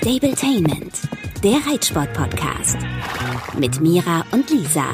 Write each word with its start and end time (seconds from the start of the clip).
Stabletainment, 0.00 0.94
der 1.44 1.58
Reitsport-Podcast. 1.70 2.78
Mit 3.58 3.82
Mira 3.82 4.24
und 4.30 4.48
Lisa. 4.48 4.86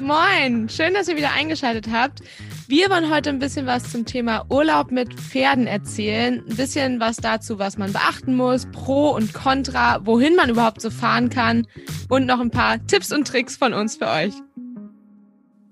Moin, 0.00 0.68
schön, 0.68 0.92
dass 0.92 1.06
ihr 1.06 1.16
wieder 1.16 1.32
eingeschaltet 1.32 1.86
habt. 1.92 2.20
Wir 2.66 2.90
wollen 2.90 3.14
heute 3.14 3.30
ein 3.30 3.38
bisschen 3.38 3.66
was 3.66 3.92
zum 3.92 4.04
Thema 4.04 4.44
Urlaub 4.50 4.90
mit 4.90 5.14
Pferden 5.14 5.68
erzählen. 5.68 6.42
Ein 6.48 6.56
bisschen 6.56 6.98
was 6.98 7.18
dazu, 7.18 7.60
was 7.60 7.78
man 7.78 7.92
beachten 7.92 8.34
muss, 8.34 8.66
Pro 8.72 9.10
und 9.10 9.32
Contra, 9.32 10.04
wohin 10.04 10.34
man 10.34 10.50
überhaupt 10.50 10.80
so 10.80 10.90
fahren 10.90 11.30
kann 11.30 11.68
und 12.08 12.26
noch 12.26 12.40
ein 12.40 12.50
paar 12.50 12.84
Tipps 12.88 13.12
und 13.12 13.28
Tricks 13.28 13.56
von 13.56 13.72
uns 13.72 13.98
für 13.98 14.08
euch. 14.08 14.34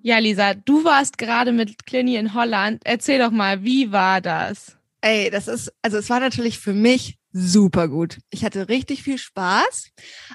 Ja, 0.03 0.19
Lisa, 0.19 0.55
du 0.55 0.85
warst 0.85 1.19
gerade 1.19 1.51
mit 1.51 1.85
Clini 1.85 2.15
in 2.15 2.33
Holland. 2.33 2.81
Erzähl 2.85 3.19
doch 3.19 3.33
mal, 3.33 3.65
wie 3.65 3.91
war 3.91 4.21
das? 4.21 4.77
Ey, 5.01 5.31
das 5.31 5.49
ist, 5.49 5.73
also 5.83 5.99
es 5.99 6.09
war 6.09 6.21
natürlich 6.21 6.61
für 6.61 6.75
mich 6.75 7.19
super 7.35 7.89
gut. 7.89 8.21
Ich 8.31 8.45
hatte 8.45 8.69
richtig 8.69 9.03
viel 9.03 9.19
Spaß, 9.19 9.91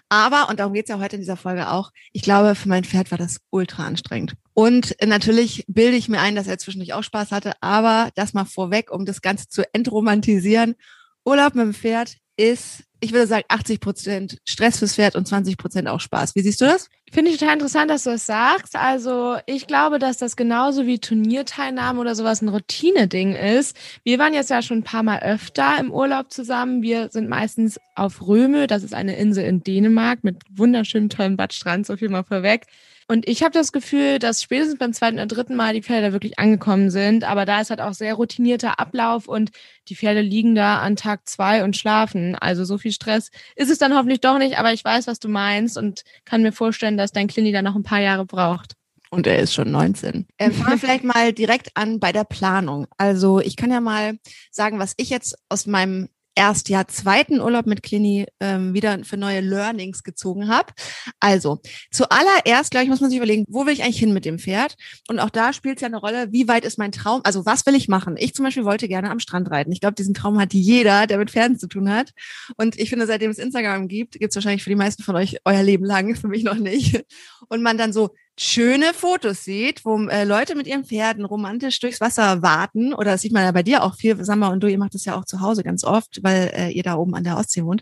aber, 0.09 0.49
und 0.49 0.59
darum 0.59 0.73
geht's 0.73 0.89
ja 0.89 0.99
heute 0.99 1.15
in 1.15 1.21
dieser 1.21 1.37
Folge 1.37 1.71
auch, 1.71 1.91
ich 2.11 2.21
glaube, 2.21 2.55
für 2.55 2.67
mein 2.67 2.83
Pferd 2.83 3.09
war 3.09 3.17
das 3.17 3.39
ultra 3.49 3.85
anstrengend. 3.85 4.35
Und 4.53 4.95
natürlich 5.03 5.63
bilde 5.67 5.95
ich 5.95 6.09
mir 6.09 6.19
ein, 6.19 6.35
dass 6.35 6.47
er 6.47 6.57
zwischendurch 6.57 6.93
auch 6.93 7.03
Spaß 7.03 7.31
hatte, 7.31 7.53
aber 7.61 8.09
das 8.15 8.33
mal 8.33 8.45
vorweg, 8.45 8.91
um 8.91 9.05
das 9.05 9.21
Ganze 9.21 9.47
zu 9.47 9.63
entromantisieren. 9.73 10.75
Urlaub 11.23 11.55
mit 11.55 11.65
dem 11.65 11.73
Pferd 11.73 12.17
ist, 12.35 12.83
ich 12.99 13.13
würde 13.13 13.27
sagen, 13.27 13.45
80 13.47 13.79
Prozent 13.79 14.37
Stress 14.43 14.79
fürs 14.79 14.95
Pferd 14.95 15.15
und 15.15 15.27
20 15.27 15.57
Prozent 15.57 15.87
auch 15.87 15.99
Spaß. 15.99 16.35
Wie 16.35 16.41
siehst 16.41 16.61
du 16.61 16.65
das? 16.65 16.89
Finde 17.11 17.31
ich 17.31 17.37
total 17.37 17.53
interessant, 17.53 17.89
dass 17.89 18.03
du 18.03 18.11
das 18.11 18.25
sagst. 18.25 18.75
Also 18.75 19.37
ich 19.45 19.67
glaube, 19.67 19.99
dass 19.99 20.17
das 20.17 20.35
genauso 20.35 20.85
wie 20.85 20.99
Turnierteilnahme 20.99 21.99
oder 21.99 22.15
sowas 22.15 22.41
ein 22.41 22.49
Routine-Ding 22.49 23.35
ist. 23.35 23.75
Wir 24.03 24.19
waren 24.19 24.33
jetzt 24.33 24.49
ja 24.49 24.61
schon 24.61 24.79
ein 24.79 24.83
paar 24.83 25.03
Mal 25.03 25.19
öfter 25.19 25.77
im 25.79 25.91
Urlaub 25.91 26.31
zusammen. 26.31 26.81
Wir 26.81 27.09
sind 27.09 27.29
meistens 27.29 27.79
auf 27.95 28.27
Röme, 28.27 28.67
das 28.67 28.83
ist 28.83 28.93
eine 28.93 29.15
Insel 29.17 29.45
in 29.45 29.63
Dänemark 29.63 30.23
mit 30.23 30.37
wunderschönem 30.51 31.09
tollen 31.09 31.37
Badstrand, 31.37 31.85
so 31.85 31.97
viel 31.97 32.09
mal 32.09 32.23
vorweg. 32.23 32.67
Und 33.11 33.27
ich 33.27 33.41
habe 33.41 33.51
das 33.51 33.71
Gefühl, 33.71 34.19
dass 34.19 34.43
spätestens 34.43 34.77
beim 34.77 34.93
zweiten 34.93 35.15
oder 35.15 35.25
dritten 35.25 35.55
Mal 35.55 35.73
die 35.73 35.81
Pferde 35.81 36.07
da 36.07 36.13
wirklich 36.13 36.37
angekommen 36.37 36.91
sind. 36.91 37.23
Aber 37.23 37.45
da 37.47 37.59
ist 37.59 37.71
halt 37.71 37.81
auch 37.81 37.93
sehr 37.93 38.13
routinierter 38.13 38.79
Ablauf 38.79 39.27
und 39.27 39.49
die 39.87 39.95
Pferde 39.95 40.21
liegen 40.21 40.53
da 40.53 40.77
an 40.77 40.95
Tag 40.95 41.27
zwei 41.27 41.63
und 41.63 41.75
schlafen. 41.75 42.35
Also 42.35 42.65
so 42.65 42.77
viel 42.77 42.91
Stress 42.91 43.31
ist 43.55 43.71
es 43.71 43.79
dann 43.79 43.95
hoffentlich 43.95 44.21
doch 44.21 44.37
nicht. 44.37 44.59
Aber 44.59 44.73
ich 44.73 44.85
weiß, 44.85 45.07
was 45.07 45.17
du 45.17 45.27
meinst 45.27 45.75
und 45.75 46.03
kann 46.23 46.43
mir 46.43 46.51
vorstellen, 46.51 46.97
dass 46.97 47.11
dein 47.11 47.27
Klini 47.27 47.51
da 47.51 47.63
noch 47.63 47.75
ein 47.75 47.81
paar 47.81 47.99
Jahre 47.99 48.27
braucht. 48.27 48.75
Und 49.09 49.25
er 49.25 49.39
ist 49.39 49.55
schon 49.55 49.71
19. 49.71 50.27
Ähm, 50.37 50.53
fangen 50.53 50.69
wir 50.69 50.77
vielleicht 50.77 51.03
mal 51.03 51.33
direkt 51.33 51.71
an 51.73 51.99
bei 51.99 52.11
der 52.11 52.25
Planung. 52.25 52.85
Also 52.99 53.39
ich 53.39 53.55
kann 53.55 53.71
ja 53.71 53.81
mal 53.81 54.19
sagen, 54.51 54.77
was 54.77 54.93
ich 54.97 55.09
jetzt 55.09 55.35
aus 55.49 55.65
meinem 55.65 56.09
erst 56.35 56.69
ja 56.69 56.87
zweiten 56.87 57.41
Urlaub 57.41 57.65
mit 57.65 57.83
Clini 57.83 58.25
ähm, 58.39 58.73
wieder 58.73 59.03
für 59.03 59.17
neue 59.17 59.41
Learnings 59.41 60.03
gezogen 60.03 60.47
habe. 60.47 60.73
Also 61.19 61.59
zuallererst, 61.91 62.71
glaube 62.71 62.85
ich, 62.85 62.89
muss 62.89 63.01
man 63.01 63.09
sich 63.09 63.17
überlegen, 63.17 63.45
wo 63.47 63.65
will 63.65 63.73
ich 63.73 63.83
eigentlich 63.83 63.99
hin 63.99 64.13
mit 64.13 64.25
dem 64.25 64.39
Pferd? 64.39 64.75
Und 65.07 65.19
auch 65.19 65.29
da 65.29 65.53
spielt 65.53 65.77
es 65.77 65.81
ja 65.81 65.87
eine 65.87 65.97
Rolle, 65.97 66.31
wie 66.31 66.47
weit 66.47 66.65
ist 66.65 66.77
mein 66.77 66.91
Traum? 66.91 67.21
Also 67.23 67.45
was 67.45 67.65
will 67.65 67.75
ich 67.75 67.87
machen? 67.87 68.15
Ich 68.17 68.33
zum 68.33 68.45
Beispiel 68.45 68.65
wollte 68.65 68.87
gerne 68.87 69.09
am 69.09 69.19
Strand 69.19 69.51
reiten. 69.51 69.71
Ich 69.71 69.81
glaube, 69.81 69.95
diesen 69.95 70.13
Traum 70.13 70.39
hat 70.39 70.53
jeder, 70.53 71.07
der 71.07 71.17
mit 71.17 71.31
Pferden 71.31 71.59
zu 71.59 71.67
tun 71.67 71.89
hat. 71.89 72.11
Und 72.57 72.79
ich 72.79 72.89
finde, 72.89 73.07
seitdem 73.07 73.31
es 73.31 73.37
Instagram 73.37 73.87
gibt, 73.87 74.13
gibt 74.13 74.31
es 74.31 74.35
wahrscheinlich 74.35 74.63
für 74.63 74.69
die 74.69 74.75
meisten 74.75 75.03
von 75.03 75.15
euch 75.15 75.37
euer 75.45 75.63
Leben 75.63 75.85
lang, 75.85 76.15
für 76.15 76.27
mich 76.27 76.43
noch 76.43 76.55
nicht. 76.55 77.03
Und 77.47 77.61
man 77.61 77.77
dann 77.77 77.93
so 77.93 78.11
schöne 78.41 78.93
Fotos 78.93 79.43
sieht, 79.43 79.83
wo 79.83 79.97
äh, 80.07 80.23
Leute 80.23 80.55
mit 80.55 80.65
ihren 80.65 80.85
Pferden 80.85 81.25
romantisch 81.25 81.79
durchs 81.79 81.99
Wasser 81.99 82.41
warten, 82.41 82.93
oder 82.93 83.11
das 83.11 83.21
sieht 83.21 83.33
man 83.33 83.43
ja 83.43 83.51
bei 83.51 83.63
dir 83.63 83.83
auch 83.83 83.95
viel, 83.95 84.23
Samba 84.23 84.47
und 84.47 84.61
du, 84.61 84.67
ihr 84.67 84.77
macht 84.77 84.95
das 84.95 85.05
ja 85.05 85.17
auch 85.17 85.25
zu 85.25 85.41
Hause 85.41 85.63
ganz 85.63 85.83
oft, 85.83 86.19
weil 86.23 86.51
äh, 86.55 86.69
ihr 86.69 86.83
da 86.83 86.95
oben 86.95 87.15
an 87.15 87.25
der 87.25 87.37
Ostsee 87.37 87.65
wohnt, 87.65 87.81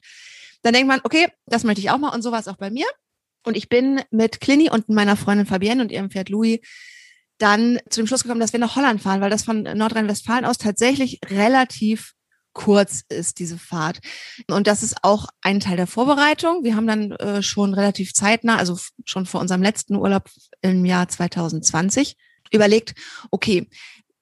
dann 0.63 0.73
denkt 0.73 0.87
man, 0.87 1.01
okay, 1.03 1.27
das 1.45 1.63
möchte 1.63 1.81
ich 1.81 1.91
auch 1.91 1.99
mal 1.99 2.13
und 2.13 2.23
so 2.23 2.31
war 2.31 2.39
es 2.39 2.47
auch 2.47 2.57
bei 2.57 2.71
mir. 2.71 2.87
Und 3.45 3.55
ich 3.55 3.69
bin 3.69 4.01
mit 4.09 4.41
Clini 4.41 4.69
und 4.69 4.89
meiner 4.89 5.15
Freundin 5.15 5.45
Fabienne 5.45 5.81
und 5.81 5.91
ihrem 5.91 6.09
Pferd 6.09 6.29
Louis 6.29 6.59
dann 7.37 7.79
zu 7.89 8.01
dem 8.01 8.07
Schluss 8.07 8.23
gekommen, 8.23 8.41
dass 8.41 8.51
wir 8.51 8.59
nach 8.59 8.75
Holland 8.75 9.01
fahren, 9.01 9.21
weil 9.21 9.29
das 9.29 9.43
von 9.43 9.61
Nordrhein-Westfalen 9.61 10.43
aus 10.43 10.57
tatsächlich 10.57 11.19
relativ 11.29 12.13
kurz 12.57 13.03
ist, 13.07 13.37
diese 13.37 13.57
Fahrt. 13.57 13.99
Und 14.49 14.65
das 14.67 14.81
ist 14.81 14.97
auch 15.03 15.27
ein 15.41 15.59
Teil 15.59 15.77
der 15.77 15.87
Vorbereitung. 15.87 16.63
Wir 16.63 16.75
haben 16.75 16.87
dann 16.87 17.11
äh, 17.11 17.43
schon 17.43 17.75
relativ 17.75 18.13
zeitnah, 18.13 18.57
also 18.57 18.77
schon 19.05 19.27
vor 19.27 19.39
unserem 19.39 19.61
letzten 19.61 19.95
Urlaub 19.95 20.27
im 20.61 20.83
Jahr 20.83 21.07
2020, 21.07 22.17
überlegt, 22.51 22.95
okay, 23.29 23.69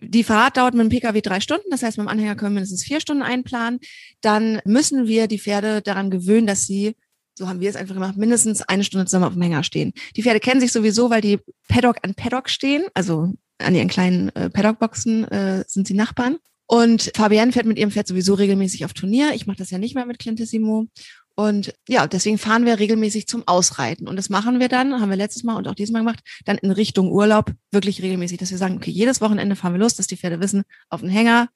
die 0.02 0.26
Fahrt 0.26 0.58
dauert 0.58 0.74
mit 0.74 0.84
dem 0.84 0.90
Pkw 0.90 1.22
drei 1.22 1.40
Stunden, 1.40 1.70
das 1.72 1.82
heißt, 1.82 1.98
mit 1.98 2.06
dem 2.06 2.10
Anhänger 2.10 2.36
können 2.36 2.52
wir 2.52 2.56
mindestens 2.56 2.84
vier 2.84 3.00
Stunden 3.00 3.24
einplanen. 3.24 3.80
Dann 4.20 4.60
müssen 4.66 5.08
wir 5.08 5.28
die 5.28 5.40
Pferde 5.40 5.82
daran 5.82 6.12
gewöhnen, 6.12 6.46
dass 6.46 6.66
sie 6.66 6.96
so 7.38 7.50
haben 7.50 7.60
wir 7.60 7.70
es 7.70 7.76
einfach 7.76 7.96
gemacht, 7.96 8.16
mindestens 8.16 8.62
eine 8.62 8.86
Stunde 8.86 9.08
zusammen 9.08 9.26
auf 9.26 9.34
dem 9.34 9.42
Hänger 9.42 9.64
stehen. 9.64 9.92
Die 10.16 10.24
Pferde 10.24 10.40
kennen 10.40 10.62
sich 10.62 10.72
sowieso, 10.72 11.10
weil 11.10 11.20
die 11.20 11.40
Paddock 11.68 11.98
an 12.02 12.16
Paddock 12.16 12.50
stehen, 12.50 12.86
also 12.94 13.34
an 13.58 13.76
ihren 13.76 13.90
kleinen 13.90 14.30
äh, 14.36 14.50
Paddockboxen 14.50 15.26
äh, 15.26 15.66
sind 15.68 15.86
sie 15.86 15.96
Nachbarn. 15.96 16.38
Und 16.68 17.12
Fabienne 17.16 17.52
fährt 17.52 17.66
mit 17.66 17.78
ihrem 17.78 17.92
Pferd 17.92 18.08
sowieso 18.08 18.34
regelmäßig 18.34 18.86
auf 18.86 18.94
Turnier. 18.94 19.34
Ich 19.34 19.46
mache 19.46 19.58
das 19.58 19.70
ja 19.70 19.78
nicht 19.78 19.96
mehr 19.96 20.06
mit 20.06 20.20
Clintissimo. 20.20 20.88
Und 21.36 21.74
ja, 21.88 22.08
deswegen 22.08 22.38
fahren 22.38 22.66
wir 22.66 22.80
regelmäßig 22.80 23.28
zum 23.28 23.46
Ausreiten. 23.46 24.08
Und 24.08 24.16
das 24.16 24.30
machen 24.30 24.60
wir 24.60 24.70
dann, 24.70 25.00
haben 25.02 25.10
wir 25.10 25.18
letztes 25.18 25.44
Mal 25.44 25.58
und 25.58 25.68
auch 25.68 25.76
dieses 25.76 25.92
Mal 25.92 26.00
gemacht, 26.00 26.22
dann 26.46 26.58
in 26.58 26.72
Richtung 26.72 27.12
Urlaub 27.12 27.52
wirklich 27.72 28.02
regelmäßig, 28.02 28.38
dass 28.38 28.52
wir 28.52 28.58
sagen, 28.58 28.78
okay, 28.78 28.92
jedes 28.92 29.20
Wochenende 29.20 29.56
fahren 29.56 29.74
wir 29.74 29.80
los, 29.80 29.96
dass 29.96 30.08
die 30.08 30.16
Pferde 30.16 30.40
wissen, 30.40 30.64
auf 30.90 31.02
den 31.02 31.10
Hänger, 31.10 31.50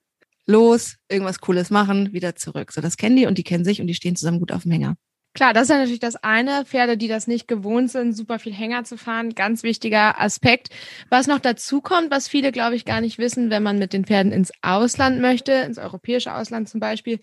los, 0.46 0.98
irgendwas 1.08 1.40
Cooles 1.40 1.70
machen, 1.70 2.12
wieder 2.12 2.36
zurück. 2.36 2.74
So, 2.74 2.82
das 2.82 2.98
kennen 2.98 3.16
die 3.16 3.26
und 3.26 3.38
die 3.38 3.44
kennen 3.44 3.64
sich 3.64 3.80
und 3.80 3.88
die 3.88 3.96
stehen 3.96 4.18
zusammen 4.18 4.40
gut 4.40 4.52
auf 4.52 4.64
dem 4.64 4.72
Hänger. 4.72 4.96
Klar, 5.40 5.54
das 5.54 5.64
ist 5.64 5.70
ja 5.70 5.78
natürlich 5.78 6.02
das 6.02 6.18
eine. 6.18 6.66
Pferde, 6.66 6.98
die 6.98 7.08
das 7.08 7.26
nicht 7.26 7.48
gewohnt 7.48 7.90
sind, 7.90 8.12
super 8.12 8.40
viel 8.40 8.52
Hänger 8.52 8.84
zu 8.84 8.98
fahren, 8.98 9.36
ganz 9.36 9.64
wichtiger 9.64 10.20
Aspekt. 10.20 10.68
Was 11.08 11.28
noch 11.28 11.40
dazu 11.40 11.80
kommt, 11.80 12.12
was 12.12 12.28
viele, 12.28 12.52
glaube 12.52 12.76
ich, 12.76 12.84
gar 12.84 13.00
nicht 13.00 13.20
wissen, 13.20 13.50
wenn 13.50 13.64
man 13.64 13.80
mit 13.80 13.94
den 13.94 14.04
Pferden 14.04 14.34
ins 14.34 14.52
Ausland 14.62 15.22
möchte, 15.22 15.54
ins 15.54 15.78
europäische 15.78 16.36
Ausland 16.36 16.68
zum 16.68 16.82
Beispiel, 16.82 17.22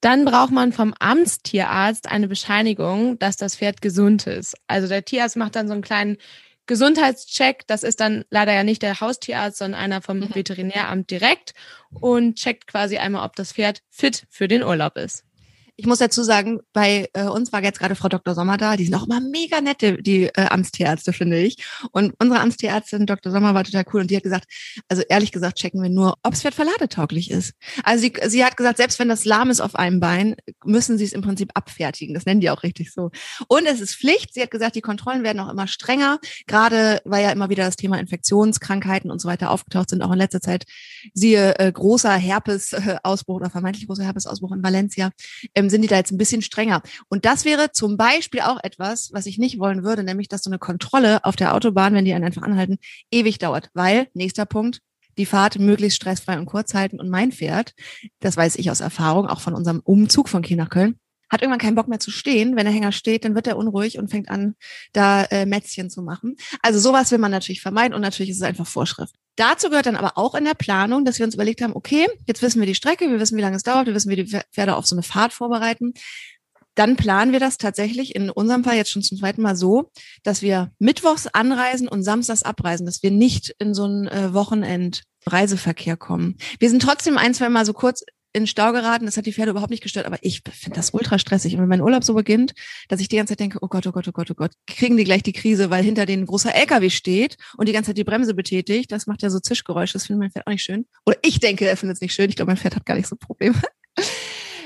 dann 0.00 0.24
braucht 0.24 0.52
man 0.52 0.70
vom 0.70 0.94
Amtstierarzt 1.00 2.08
eine 2.08 2.28
Bescheinigung, 2.28 3.18
dass 3.18 3.36
das 3.36 3.56
Pferd 3.56 3.82
gesund 3.82 4.28
ist. 4.28 4.54
Also 4.68 4.86
der 4.86 5.04
Tierarzt 5.04 5.34
macht 5.34 5.56
dann 5.56 5.66
so 5.66 5.72
einen 5.72 5.82
kleinen 5.82 6.18
Gesundheitscheck. 6.66 7.66
Das 7.66 7.82
ist 7.82 7.98
dann 7.98 8.24
leider 8.30 8.52
ja 8.52 8.62
nicht 8.62 8.82
der 8.82 9.00
Haustierarzt, 9.00 9.58
sondern 9.58 9.80
einer 9.80 10.00
vom 10.00 10.20
mhm. 10.20 10.32
Veterinäramt 10.32 11.10
direkt 11.10 11.54
und 11.90 12.36
checkt 12.36 12.68
quasi 12.68 12.98
einmal, 12.98 13.26
ob 13.26 13.34
das 13.34 13.52
Pferd 13.52 13.82
fit 13.90 14.28
für 14.30 14.46
den 14.46 14.62
Urlaub 14.62 14.96
ist. 14.96 15.24
Ich 15.80 15.86
muss 15.86 16.00
dazu 16.00 16.24
sagen, 16.24 16.58
bei 16.72 17.08
äh, 17.12 17.26
uns 17.26 17.52
war 17.52 17.62
jetzt 17.62 17.78
gerade 17.78 17.94
Frau 17.94 18.08
Dr. 18.08 18.34
Sommer 18.34 18.56
da. 18.56 18.76
Die 18.76 18.84
sind 18.84 18.96
auch 18.96 19.06
immer 19.06 19.20
mega 19.20 19.60
nette, 19.60 20.02
die 20.02 20.24
äh, 20.24 20.48
Amtstierärzte, 20.50 21.12
finde 21.12 21.38
ich. 21.38 21.56
Und 21.92 22.14
unsere 22.18 22.40
Amtstierärztin, 22.40 23.06
Dr. 23.06 23.30
Sommer, 23.30 23.54
war 23.54 23.62
total 23.62 23.84
cool. 23.92 24.00
Und 24.00 24.10
die 24.10 24.16
hat 24.16 24.24
gesagt, 24.24 24.46
also 24.88 25.04
ehrlich 25.08 25.30
gesagt, 25.30 25.56
checken 25.56 25.80
wir 25.80 25.88
nur, 25.88 26.16
ob 26.24 26.34
es 26.34 26.42
verladetauglich 26.42 27.30
ist. 27.30 27.54
Also 27.84 28.02
sie, 28.02 28.12
sie 28.26 28.44
hat 28.44 28.56
gesagt, 28.56 28.78
selbst 28.78 28.98
wenn 28.98 29.08
das 29.08 29.24
lahm 29.24 29.50
ist 29.50 29.60
auf 29.60 29.76
einem 29.76 30.00
Bein, 30.00 30.34
müssen 30.64 30.98
sie 30.98 31.04
es 31.04 31.12
im 31.12 31.22
Prinzip 31.22 31.52
abfertigen. 31.54 32.12
Das 32.12 32.26
nennen 32.26 32.40
die 32.40 32.50
auch 32.50 32.64
richtig 32.64 32.92
so. 32.92 33.12
Und 33.46 33.64
es 33.66 33.80
ist 33.80 33.94
Pflicht. 33.94 34.34
Sie 34.34 34.42
hat 34.42 34.50
gesagt, 34.50 34.74
die 34.74 34.80
Kontrollen 34.80 35.22
werden 35.22 35.38
auch 35.38 35.48
immer 35.48 35.68
strenger. 35.68 36.18
Gerade 36.48 37.00
weil 37.04 37.22
ja 37.22 37.30
immer 37.30 37.50
wieder 37.50 37.64
das 37.64 37.76
Thema 37.76 38.00
Infektionskrankheiten 38.00 39.12
und 39.12 39.20
so 39.20 39.28
weiter 39.28 39.52
aufgetaucht 39.52 39.90
sind, 39.90 40.02
auch 40.02 40.10
in 40.10 40.18
letzter 40.18 40.40
Zeit. 40.40 40.64
Siehe 41.14 41.56
äh, 41.60 41.70
großer 41.70 42.14
Herpes-Ausbruch 42.14 43.36
oder 43.36 43.50
vermeintlich 43.50 43.86
großer 43.86 44.02
Herpes-Ausbruch 44.02 44.50
in 44.50 44.64
Valencia. 44.64 45.10
Ähm, 45.54 45.67
sind 45.70 45.82
die 45.82 45.88
da 45.88 45.96
jetzt 45.96 46.12
ein 46.12 46.18
bisschen 46.18 46.42
strenger. 46.42 46.82
Und 47.08 47.24
das 47.24 47.44
wäre 47.44 47.72
zum 47.72 47.96
Beispiel 47.96 48.40
auch 48.40 48.58
etwas, 48.62 49.10
was 49.12 49.26
ich 49.26 49.38
nicht 49.38 49.58
wollen 49.58 49.84
würde, 49.84 50.02
nämlich, 50.04 50.28
dass 50.28 50.42
so 50.42 50.50
eine 50.50 50.58
Kontrolle 50.58 51.24
auf 51.24 51.36
der 51.36 51.54
Autobahn, 51.54 51.94
wenn 51.94 52.04
die 52.04 52.14
einen 52.14 52.24
einfach 52.24 52.42
anhalten, 52.42 52.78
ewig 53.10 53.38
dauert. 53.38 53.70
Weil, 53.74 54.08
nächster 54.14 54.46
Punkt, 54.46 54.80
die 55.18 55.26
Fahrt 55.26 55.58
möglichst 55.58 55.96
stressfrei 55.96 56.38
und 56.38 56.46
kurz 56.46 56.74
halten. 56.74 57.00
Und 57.00 57.10
mein 57.10 57.32
Pferd, 57.32 57.74
das 58.20 58.36
weiß 58.36 58.56
ich 58.56 58.70
aus 58.70 58.80
Erfahrung, 58.80 59.26
auch 59.26 59.40
von 59.40 59.54
unserem 59.54 59.80
Umzug 59.80 60.28
von 60.28 60.42
Kiel 60.42 60.56
nach 60.56 60.70
Köln, 60.70 60.98
hat 61.30 61.42
irgendwann 61.42 61.60
keinen 61.60 61.74
Bock 61.74 61.88
mehr 61.88 62.00
zu 62.00 62.10
stehen. 62.10 62.56
Wenn 62.56 62.64
der 62.64 62.74
Hänger 62.74 62.92
steht, 62.92 63.24
dann 63.24 63.34
wird 63.34 63.46
er 63.46 63.56
unruhig 63.56 63.98
und 63.98 64.10
fängt 64.10 64.28
an, 64.28 64.54
da 64.92 65.24
äh, 65.24 65.46
Mätzchen 65.46 65.90
zu 65.90 66.02
machen. 66.02 66.36
Also 66.62 66.78
sowas 66.78 67.10
will 67.10 67.18
man 67.18 67.30
natürlich 67.30 67.60
vermeiden 67.60 67.94
und 67.94 68.00
natürlich 68.00 68.30
ist 68.30 68.38
es 68.38 68.42
einfach 68.42 68.66
Vorschrift. 68.66 69.14
Dazu 69.36 69.68
gehört 69.70 69.86
dann 69.86 69.96
aber 69.96 70.18
auch 70.18 70.34
in 70.34 70.44
der 70.44 70.54
Planung, 70.54 71.04
dass 71.04 71.18
wir 71.18 71.26
uns 71.26 71.34
überlegt 71.34 71.62
haben, 71.62 71.76
okay, 71.76 72.06
jetzt 72.26 72.42
wissen 72.42 72.60
wir 72.60 72.66
die 72.66 72.74
Strecke, 72.74 73.08
wir 73.08 73.20
wissen, 73.20 73.36
wie 73.36 73.42
lange 73.42 73.56
es 73.56 73.62
dauert, 73.62 73.86
wir 73.86 73.94
wissen, 73.94 74.10
wie 74.10 74.24
die 74.24 74.40
Pferde 74.52 74.74
auf 74.74 74.86
so 74.86 74.96
eine 74.96 75.04
Fahrt 75.04 75.32
vorbereiten. 75.32 75.94
Dann 76.74 76.96
planen 76.96 77.32
wir 77.32 77.40
das 77.40 77.58
tatsächlich 77.58 78.14
in 78.14 78.30
unserem 78.30 78.62
Fall 78.62 78.76
jetzt 78.76 78.90
schon 78.90 79.02
zum 79.02 79.18
zweiten 79.18 79.42
Mal 79.42 79.56
so, 79.56 79.90
dass 80.22 80.42
wir 80.42 80.70
mittwochs 80.78 81.26
anreisen 81.26 81.88
und 81.88 82.04
samstags 82.04 82.44
abreisen, 82.44 82.86
dass 82.86 83.02
wir 83.02 83.10
nicht 83.10 83.54
in 83.58 83.74
so 83.74 83.84
einen 83.84 84.06
äh, 84.06 84.32
Wochenend 84.32 85.02
Reiseverkehr 85.26 85.96
kommen. 85.96 86.36
Wir 86.58 86.70
sind 86.70 86.80
trotzdem 86.80 87.18
ein, 87.18 87.34
zwei 87.34 87.48
Mal 87.48 87.66
so 87.66 87.72
kurz 87.72 88.04
in 88.38 88.46
Stau 88.46 88.72
geraten. 88.72 89.04
Das 89.06 89.16
hat 89.16 89.26
die 89.26 89.32
Pferde 89.32 89.50
überhaupt 89.50 89.70
nicht 89.70 89.82
gestört, 89.82 90.06
aber 90.06 90.18
ich 90.22 90.42
finde 90.50 90.76
das 90.76 90.90
ultra 90.94 91.18
stressig. 91.18 91.54
Und 91.54 91.60
wenn 91.60 91.68
mein 91.68 91.80
Urlaub 91.82 92.02
so 92.04 92.14
beginnt, 92.14 92.52
dass 92.88 93.00
ich 93.00 93.08
die 93.08 93.16
ganze 93.16 93.32
Zeit 93.32 93.40
denke, 93.40 93.58
oh 93.60 93.68
Gott, 93.68 93.86
oh 93.86 93.92
Gott, 93.92 94.08
oh 94.08 94.12
Gott, 94.12 94.30
oh 94.30 94.34
Gott, 94.34 94.52
kriegen 94.66 94.96
die 94.96 95.04
gleich 95.04 95.22
die 95.22 95.32
Krise, 95.32 95.68
weil 95.70 95.84
hinter 95.84 96.06
denen 96.06 96.22
ein 96.22 96.26
großer 96.26 96.54
LKW 96.54 96.88
steht 96.90 97.36
und 97.56 97.68
die 97.68 97.72
ganze 97.72 97.88
Zeit 97.90 97.98
die 97.98 98.04
Bremse 98.04 98.32
betätigt. 98.34 98.90
Das 98.90 99.06
macht 99.06 99.22
ja 99.22 99.30
so 99.30 99.38
Zischgeräusche. 99.40 99.92
Das 99.94 100.06
findet 100.06 100.20
mein 100.20 100.30
Pferd 100.30 100.46
auch 100.46 100.52
nicht 100.52 100.62
schön. 100.64 100.86
Oder 101.04 101.18
ich 101.22 101.40
denke, 101.40 101.66
er 101.68 101.76
findet 101.76 101.96
es 101.96 102.00
nicht 102.00 102.14
schön. 102.14 102.30
Ich 102.30 102.36
glaube, 102.36 102.50
mein 102.50 102.56
Pferd 102.56 102.74
hat 102.76 102.86
gar 102.86 102.94
nicht 102.94 103.08
so 103.08 103.16
Probleme. 103.16 103.54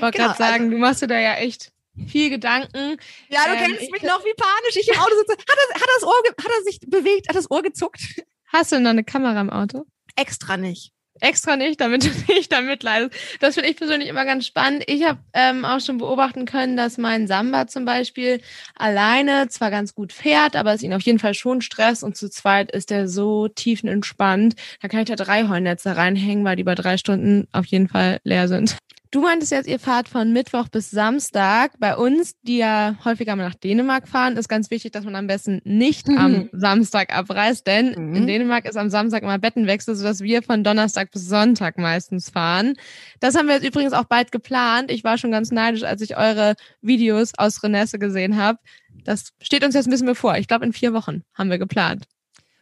wollte 0.01 0.19
Genau, 0.19 0.29
gerade 0.33 0.39
sagen, 0.39 0.71
du 0.71 0.79
machst 0.79 1.03
dir 1.03 1.07
da 1.09 1.19
ja 1.19 1.35
echt 1.37 1.71
viel 2.07 2.31
Gedanken. 2.31 2.97
Ja, 3.29 3.45
du 3.47 3.53
Ähm, 3.53 3.59
kennst 3.67 3.83
ich- 3.83 3.91
mich 3.91 4.03
noch, 4.03 4.25
wie 4.25 4.35
panisch 4.37 4.77
ich 4.81 4.89
im 4.89 4.99
Auto 4.99 5.15
sitze. 5.19 5.33
Hat, 5.33 5.47
das, 5.49 5.81
hat, 5.83 5.89
das 5.97 6.03
Ohr, 6.05 6.15
hat 6.39 6.51
er 6.59 6.65
sich 6.65 6.81
bewegt? 6.87 7.29
Hat 7.29 7.37
das 7.37 7.51
Ohr 7.51 7.63
gezuckt? 7.63 8.01
Hast 8.47 8.73
du 8.73 8.81
noch 8.81 8.91
eine 8.91 9.05
Kamera 9.05 9.41
im 9.41 9.51
Auto? 9.51 9.85
Extra 10.17 10.57
nicht. 10.57 10.93
Extra 11.21 11.57
nicht, 11.57 11.81
damit 11.81 12.05
du 12.29 12.33
nicht 12.33 12.51
da 12.53 12.61
mitleidest. 12.61 13.15
Das 13.41 13.55
finde 13.55 13.71
ich 13.71 13.77
persönlich 13.77 14.09
immer 14.09 14.25
ganz 14.25 14.47
spannend. 14.47 14.85
Ich 14.87 15.05
habe 15.05 15.19
ähm, 15.35 15.65
auch 15.65 15.81
schon 15.81 15.99
beobachten 15.99 16.47
können, 16.47 16.77
dass 16.77 16.99
mein 16.99 17.27
Samba 17.27 17.67
zum 17.67 17.85
Beispiel 17.85 18.41
alleine 18.75 19.49
zwar 19.49 19.71
ganz 19.71 19.95
gut 19.95 20.13
fährt, 20.13 20.57
aber 20.57 20.73
es 20.73 20.83
ihn 20.83 20.95
auf 20.95 21.03
jeden 21.03 21.19
Fall 21.19 21.35
schon 21.35 21.61
stresst 21.61 22.03
und 22.03 22.17
zu 22.17 22.31
zweit 22.31 22.71
ist 22.73 22.91
er 22.91 23.09
so 23.09 23.49
tiefenentspannt. 23.49 24.55
Da 24.81 24.89
kann 24.89 25.01
ich 25.01 25.09
da 25.09 25.17
drei 25.17 25.49
Heunetze 25.49 25.97
reinhängen, 25.97 26.45
weil 26.45 26.57
die 26.57 26.65
bei 26.65 26.75
drei 26.75 26.97
Stunden 26.97 27.47
auf 27.53 27.67
jeden 27.67 27.89
Fall 27.89 28.19
leer 28.25 28.49
sind. 28.49 28.77
Du 29.13 29.21
meintest 29.21 29.53
jetzt, 29.53 29.69
ihr 29.69 29.79
fahrt 29.79 30.09
von 30.09 30.33
Mittwoch 30.33 30.69
bis 30.69 30.91
Samstag. 30.91 31.73
Bei 31.79 31.97
uns, 31.99 32.35
die 32.45 32.57
ja 32.57 32.97
häufiger 33.05 33.37
mal 33.37 33.47
nach 33.47 33.55
Dänemark 33.55 34.09
fahren, 34.09 34.39
ist 34.39 34.49
ganz 34.49 34.71
wichtig, 34.71 34.93
dass 34.93 35.05
man 35.05 35.15
am 35.17 35.27
besten 35.27 35.61
nicht 35.65 36.09
Mhm. 36.09 36.17
am 36.19 36.49
Samstag 36.53 37.15
abreist, 37.15 37.67
denn 37.67 37.91
Mhm. 37.95 38.15
in 38.15 38.27
Dänemark 38.27 38.65
ist 38.67 38.77
am 38.79 38.89
Samstag 38.89 39.23
immer 39.23 39.39
Bettenwechsel, 39.39 39.95
sodass 39.97 40.21
wir 40.23 40.43
von 40.43 40.65
Donnerstag 40.65 41.11
bis 41.11 41.29
Sonntag 41.29 41.77
meistens 41.77 42.31
fahren. 42.31 42.73
Das 43.21 43.35
haben 43.37 43.49
wir 43.49 43.57
jetzt 43.57 43.67
übrigens 43.67 43.93
auch 43.93 44.05
bald 44.05 44.33
geplant. 44.33 44.91
Ich 44.91 45.05
war 45.05 45.19
schon 45.19 45.31
ganz 45.31 45.51
neidisch, 45.51 45.83
als 45.83 46.01
ich 46.01 46.17
eure 46.17 46.55
Videos 46.81 47.33
aus 47.37 47.63
Renesse 47.63 47.99
gesehen 47.99 48.39
habe. 48.39 48.61
Das 49.05 49.35
steht 49.43 49.63
uns 49.63 49.75
jetzt 49.75 49.89
ein 49.89 49.91
bisschen 49.91 50.07
bevor. 50.07 50.39
Ich 50.39 50.49
glaube, 50.49 50.65
in 50.65 50.73
vier 50.73 50.95
Wochen 50.95 51.23
haben 51.35 51.51
wir 51.51 51.59
geplant. 51.59 52.07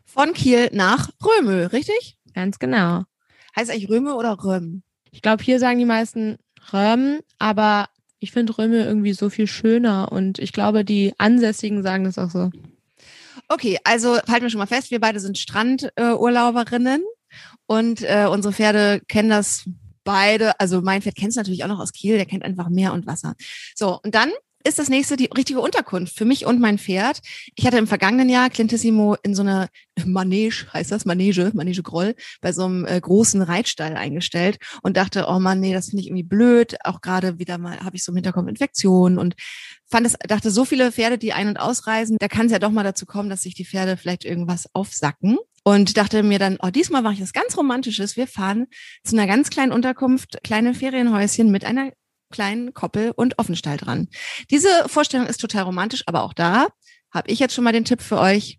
Von 0.04 0.32
Kiel 0.32 0.68
nach 0.72 1.10
Römö, 1.24 1.66
richtig? 1.66 2.16
Ganz 2.34 2.58
genau. 2.58 3.04
Heißt 3.54 3.70
eigentlich 3.70 3.88
Römö 3.88 4.10
oder 4.14 4.36
Röm? 4.42 4.82
Ich 5.10 5.22
glaube, 5.22 5.42
hier 5.42 5.58
sagen 5.58 5.78
die 5.78 5.84
meisten 5.84 6.38
Röm, 6.72 7.20
aber 7.38 7.88
ich 8.18 8.32
finde 8.32 8.56
Röme 8.56 8.84
irgendwie 8.84 9.12
so 9.12 9.30
viel 9.30 9.46
schöner 9.46 10.12
und 10.12 10.38
ich 10.38 10.52
glaube, 10.52 10.84
die 10.84 11.14
Ansässigen 11.18 11.82
sagen 11.82 12.04
das 12.04 12.18
auch 12.18 12.30
so. 12.30 12.50
Okay, 13.48 13.78
also 13.84 14.14
halten 14.14 14.42
wir 14.42 14.50
schon 14.50 14.60
mal 14.60 14.66
fest, 14.66 14.90
wir 14.90 15.00
beide 15.00 15.18
sind 15.18 15.38
Strandurlauberinnen 15.38 17.02
und 17.66 18.02
äh, 18.02 18.26
unsere 18.30 18.52
Pferde 18.52 19.00
kennen 19.08 19.30
das 19.30 19.64
beide. 20.04 20.58
Also 20.60 20.82
mein 20.82 21.02
Pferd 21.02 21.16
kennt 21.16 21.30
es 21.30 21.36
natürlich 21.36 21.64
auch 21.64 21.68
noch 21.68 21.80
aus 21.80 21.92
Kiel, 21.92 22.16
der 22.16 22.26
kennt 22.26 22.44
einfach 22.44 22.68
Meer 22.68 22.92
und 22.92 23.06
Wasser. 23.06 23.34
So, 23.74 23.98
und 24.02 24.14
dann 24.14 24.30
ist 24.64 24.78
das 24.78 24.88
nächste 24.88 25.16
die 25.16 25.30
richtige 25.36 25.60
Unterkunft 25.60 26.16
für 26.16 26.24
mich 26.24 26.46
und 26.46 26.60
mein 26.60 26.78
Pferd. 26.78 27.20
Ich 27.54 27.66
hatte 27.66 27.78
im 27.78 27.86
vergangenen 27.86 28.28
Jahr 28.28 28.50
Clintissimo 28.50 29.16
in 29.22 29.34
so 29.34 29.42
einer 29.42 29.68
Manege, 30.04 30.66
heißt 30.72 30.92
das, 30.92 31.04
Manege, 31.04 31.50
Manege 31.54 31.82
Groll, 31.82 32.14
bei 32.40 32.52
so 32.52 32.64
einem 32.64 32.84
äh, 32.86 33.00
großen 33.00 33.42
Reitstall 33.42 33.96
eingestellt 33.96 34.58
und 34.82 34.96
dachte, 34.96 35.26
oh 35.28 35.38
Mann, 35.38 35.60
nee, 35.60 35.72
das 35.72 35.90
finde 35.90 36.02
ich 36.02 36.08
irgendwie 36.08 36.24
blöd. 36.24 36.76
Auch 36.84 37.00
gerade 37.00 37.38
wieder 37.38 37.58
mal 37.58 37.80
habe 37.80 37.96
ich 37.96 38.04
so 38.04 38.12
im 38.12 38.16
Hinterkopf 38.16 38.48
Infektionen 38.48 39.18
und 39.18 39.34
fand 39.90 40.06
es, 40.06 40.14
dachte, 40.26 40.50
so 40.50 40.64
viele 40.64 40.92
Pferde, 40.92 41.18
die 41.18 41.32
ein- 41.32 41.48
und 41.48 41.56
ausreisen, 41.58 42.16
da 42.18 42.28
kann 42.28 42.46
es 42.46 42.52
ja 42.52 42.58
doch 42.58 42.70
mal 42.70 42.84
dazu 42.84 43.06
kommen, 43.06 43.30
dass 43.30 43.42
sich 43.42 43.54
die 43.54 43.64
Pferde 43.64 43.96
vielleicht 43.96 44.24
irgendwas 44.24 44.68
aufsacken. 44.72 45.38
Und 45.62 45.98
dachte 45.98 46.22
mir 46.22 46.38
dann, 46.38 46.56
oh, 46.62 46.70
diesmal 46.70 47.02
mache 47.02 47.14
ich 47.14 47.20
was 47.20 47.34
ganz 47.34 47.54
Romantisches. 47.54 48.16
Wir 48.16 48.26
fahren 48.26 48.66
zu 49.04 49.14
einer 49.14 49.26
ganz 49.26 49.50
kleinen 49.50 49.72
Unterkunft, 49.72 50.38
kleine 50.42 50.72
Ferienhäuschen 50.72 51.50
mit 51.50 51.66
einer 51.66 51.92
kleinen 52.30 52.74
Koppel 52.74 53.12
und 53.14 53.38
Offenstall 53.38 53.76
dran. 53.76 54.08
Diese 54.50 54.68
Vorstellung 54.86 55.26
ist 55.26 55.40
total 55.40 55.64
romantisch, 55.64 56.02
aber 56.06 56.22
auch 56.22 56.32
da 56.32 56.68
habe 57.12 57.30
ich 57.30 57.38
jetzt 57.38 57.54
schon 57.54 57.64
mal 57.64 57.72
den 57.72 57.84
Tipp 57.84 58.00
für 58.02 58.18
euch. 58.18 58.58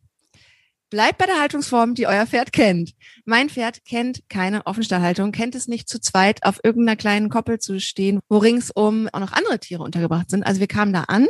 Bleibt 0.90 1.20
bei 1.20 1.26
der 1.26 1.40
Haltungsform, 1.40 1.96
die 1.96 2.06
euer 2.06 2.28
Pferd 2.28 2.52
kennt. 2.52 2.92
Mein 3.24 3.50
Pferd 3.50 3.86
kennt 3.86 4.28
keine 4.28 4.66
Offenstallhaltung, 4.66 5.32
kennt 5.32 5.56
es 5.56 5.70
nicht 5.70 5.88
zu 5.88 6.02
zweit 6.02 6.44
auf 6.44 6.60
irgendeiner 6.66 6.98
kleinen 6.98 7.30
Koppel 7.30 7.60
zu 7.60 7.80
stehen, 7.80 8.20
wo 8.28 8.40
ringsum 8.40 9.08
auch 9.14 9.22
noch 9.22 9.32
andere 9.32 9.58
Tiere 9.58 9.84
untergebracht 9.84 10.30
sind. 10.30 10.44
Also 10.44 10.60
wir 10.60 10.68
kamen 10.68 10.92
da 10.92 11.04
an, 11.04 11.28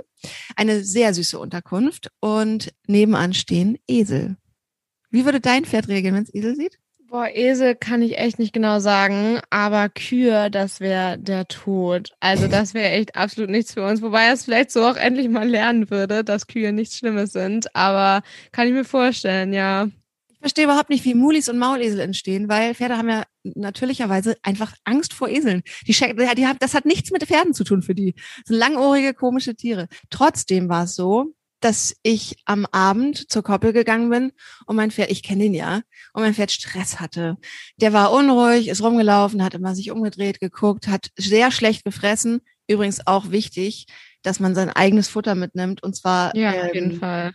eine 0.55 0.83
sehr 0.83 1.13
süße 1.13 1.37
Unterkunft 1.37 2.09
und 2.19 2.73
nebenan 2.87 3.35
stehen 3.35 3.77
Esel. 3.87 4.35
Wie 5.11 5.25
würde 5.25 5.39
dein 5.39 5.65
Pferd 5.65 5.89
reagieren, 5.89 6.15
wenn 6.15 6.23
es 6.23 6.33
Esel 6.33 6.55
sieht? 6.55 6.80
Boah, 7.11 7.27
Esel 7.27 7.75
kann 7.75 8.01
ich 8.01 8.17
echt 8.17 8.39
nicht 8.39 8.53
genau 8.53 8.79
sagen, 8.79 9.41
aber 9.49 9.89
Kühe, 9.89 10.49
das 10.49 10.79
wäre 10.79 11.17
der 11.19 11.45
Tod. 11.45 12.11
Also 12.21 12.47
das 12.47 12.73
wäre 12.73 12.91
echt 12.91 13.17
absolut 13.17 13.49
nichts 13.49 13.73
für 13.73 13.85
uns, 13.85 14.01
wobei 14.01 14.27
er 14.27 14.33
es 14.33 14.45
vielleicht 14.45 14.71
so 14.71 14.85
auch 14.85 14.95
endlich 14.95 15.27
mal 15.27 15.45
lernen 15.45 15.89
würde, 15.89 16.23
dass 16.23 16.47
Kühe 16.47 16.71
nichts 16.71 16.97
Schlimmes 16.97 17.33
sind, 17.33 17.75
aber 17.75 18.21
kann 18.53 18.65
ich 18.67 18.73
mir 18.73 18.85
vorstellen, 18.85 19.51
ja. 19.51 19.89
Ich 20.29 20.37
verstehe 20.39 20.63
überhaupt 20.63 20.89
nicht, 20.89 21.03
wie 21.03 21.13
Mulis 21.13 21.49
und 21.49 21.59
Maulesel 21.59 21.99
entstehen, 21.99 22.47
weil 22.47 22.75
Pferde 22.75 22.95
haben 22.95 23.09
ja 23.09 23.23
natürlicherweise 23.43 24.37
einfach 24.41 24.73
Angst 24.85 25.13
vor 25.13 25.27
Eseln. 25.27 25.63
Die, 25.87 25.91
die, 25.91 26.35
die 26.35 26.47
das 26.59 26.73
hat 26.73 26.85
nichts 26.85 27.11
mit 27.11 27.25
Pferden 27.25 27.53
zu 27.53 27.65
tun 27.65 27.81
für 27.81 27.93
die. 27.93 28.13
Das 28.13 28.45
sind 28.45 28.57
langohrige, 28.57 29.13
komische 29.13 29.53
Tiere. 29.53 29.87
Trotzdem 30.09 30.69
war 30.69 30.85
es 30.85 30.95
so, 30.95 31.33
dass 31.61 31.95
ich 32.03 32.35
am 32.45 32.65
Abend 32.71 33.31
zur 33.31 33.43
Koppel 33.43 33.71
gegangen 33.71 34.09
bin 34.09 34.31
und 34.65 34.75
mein 34.75 34.91
Pferd, 34.91 35.11
ich 35.11 35.23
kenne 35.23 35.45
ihn 35.45 35.53
ja, 35.53 35.81
und 36.13 36.23
mein 36.23 36.33
Pferd 36.33 36.51
Stress 36.51 36.99
hatte. 36.99 37.37
Der 37.77 37.93
war 37.93 38.11
unruhig, 38.11 38.67
ist 38.67 38.83
rumgelaufen, 38.83 39.43
hat 39.43 39.53
immer 39.53 39.75
sich 39.75 39.91
umgedreht, 39.91 40.39
geguckt, 40.39 40.87
hat 40.87 41.09
sehr 41.15 41.51
schlecht 41.51 41.85
gefressen. 41.85 42.41
Übrigens 42.67 43.05
auch 43.05 43.31
wichtig, 43.31 43.85
dass 44.23 44.39
man 44.39 44.55
sein 44.55 44.69
eigenes 44.69 45.07
Futter 45.07 45.35
mitnimmt 45.35 45.83
und 45.83 45.95
zwar 45.95 46.35
Ja, 46.35 46.51
auf 46.51 46.73
jeden 46.73 46.91
ähm, 46.91 46.99
Fall. 46.99 47.33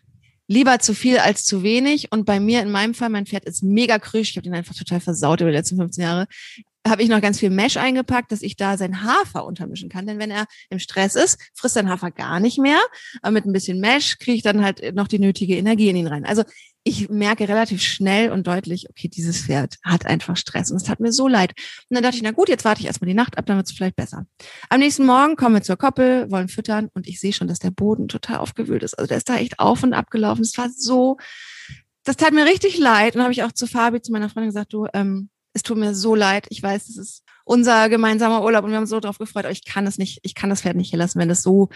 lieber 0.48 0.78
zu 0.78 0.94
viel 0.94 1.18
als 1.18 1.44
zu 1.44 1.62
wenig. 1.62 2.12
Und 2.12 2.24
bei 2.24 2.40
mir 2.40 2.62
in 2.62 2.70
meinem 2.70 2.94
Fall, 2.94 3.10
mein 3.10 3.26
Pferd 3.26 3.44
ist 3.44 3.62
mega 3.62 3.98
krüsch. 3.98 4.30
Ich 4.30 4.36
habe 4.36 4.44
den 4.44 4.54
einfach 4.54 4.74
total 4.74 5.00
versaut 5.00 5.40
über 5.40 5.50
die 5.50 5.56
letzten 5.56 5.76
15 5.76 6.02
Jahre. 6.02 6.26
Habe 6.86 7.02
ich 7.02 7.08
noch 7.08 7.20
ganz 7.20 7.40
viel 7.40 7.50
Mesh 7.50 7.76
eingepackt, 7.76 8.30
dass 8.32 8.42
ich 8.42 8.56
da 8.56 8.76
sein 8.76 9.02
Hafer 9.02 9.44
untermischen 9.44 9.88
kann. 9.88 10.06
Denn 10.06 10.18
wenn 10.18 10.30
er 10.30 10.46
im 10.70 10.78
Stress 10.78 11.14
ist, 11.16 11.38
frisst 11.54 11.74
sein 11.74 11.90
Hafer 11.90 12.10
gar 12.10 12.40
nicht 12.40 12.58
mehr. 12.58 12.78
Aber 13.22 13.32
mit 13.32 13.44
ein 13.44 13.52
bisschen 13.52 13.80
Mesh 13.80 14.18
kriege 14.18 14.36
ich 14.36 14.42
dann 14.42 14.64
halt 14.64 14.94
noch 14.94 15.08
die 15.08 15.18
nötige 15.18 15.56
Energie 15.56 15.88
in 15.88 15.96
ihn 15.96 16.06
rein. 16.06 16.24
Also 16.24 16.44
ich 16.86 17.08
merke 17.08 17.48
relativ 17.48 17.82
schnell 17.82 18.30
und 18.30 18.46
deutlich, 18.46 18.88
okay, 18.88 19.08
dieses 19.08 19.42
Pferd 19.42 19.74
hat 19.82 20.06
einfach 20.06 20.36
Stress. 20.36 20.70
Und 20.70 20.76
es 20.76 20.84
tat 20.84 21.00
mir 21.00 21.10
so 21.10 21.26
leid. 21.26 21.52
Und 21.90 21.96
dann 21.96 22.02
dachte 22.04 22.16
ich, 22.16 22.22
na 22.22 22.30
gut, 22.30 22.48
jetzt 22.48 22.64
warte 22.64 22.80
ich 22.80 22.86
erstmal 22.86 23.08
die 23.08 23.14
Nacht 23.14 23.36
ab, 23.38 23.46
dann 23.46 23.56
wird 23.56 23.66
es 23.66 23.72
vielleicht 23.72 23.96
besser. 23.96 24.24
Am 24.68 24.78
nächsten 24.78 25.04
Morgen 25.04 25.34
kommen 25.34 25.56
wir 25.56 25.62
zur 25.62 25.76
Koppel, 25.76 26.30
wollen 26.30 26.48
füttern 26.48 26.88
und 26.94 27.08
ich 27.08 27.18
sehe 27.18 27.32
schon, 27.32 27.48
dass 27.48 27.58
der 27.58 27.72
Boden 27.72 28.06
total 28.06 28.36
aufgewühlt 28.36 28.84
ist. 28.84 28.94
Also 28.94 29.08
der 29.08 29.16
ist 29.16 29.28
da 29.28 29.36
echt 29.36 29.58
auf 29.58 29.82
und 29.82 29.94
ab 29.94 30.12
gelaufen. 30.12 30.42
Es 30.42 30.56
war 30.56 30.70
so, 30.70 31.16
das 32.04 32.16
tat 32.16 32.32
mir 32.32 32.46
richtig 32.46 32.78
leid. 32.78 33.16
Und 33.16 33.22
habe 33.22 33.32
ich 33.32 33.42
auch 33.42 33.52
zu 33.52 33.66
Fabi, 33.66 34.00
zu 34.00 34.12
meiner 34.12 34.28
Freundin 34.28 34.50
gesagt, 34.50 34.72
du, 34.72 34.86
ähm, 34.94 35.28
es 35.56 35.62
tut 35.62 35.78
mir 35.78 35.94
so 35.94 36.14
leid. 36.14 36.46
Ich 36.50 36.62
weiß, 36.62 36.88
es 36.90 36.98
ist 36.98 37.22
unser 37.44 37.88
gemeinsamer 37.88 38.42
Urlaub 38.42 38.64
und 38.64 38.70
wir 38.70 38.76
haben 38.76 38.82
uns 38.82 38.90
so 38.90 39.00
drauf 39.00 39.16
gefreut, 39.16 39.44
aber 39.44 39.52
ich 39.52 39.64
kann 39.64 39.86
es 39.86 39.96
nicht, 39.96 40.18
ich 40.22 40.34
kann 40.34 40.50
das 40.50 40.60
Pferd 40.60 40.76
nicht 40.76 40.90
hier 40.90 40.98
lassen, 40.98 41.18
wenn 41.18 41.30
es 41.30 41.42
so, 41.42 41.70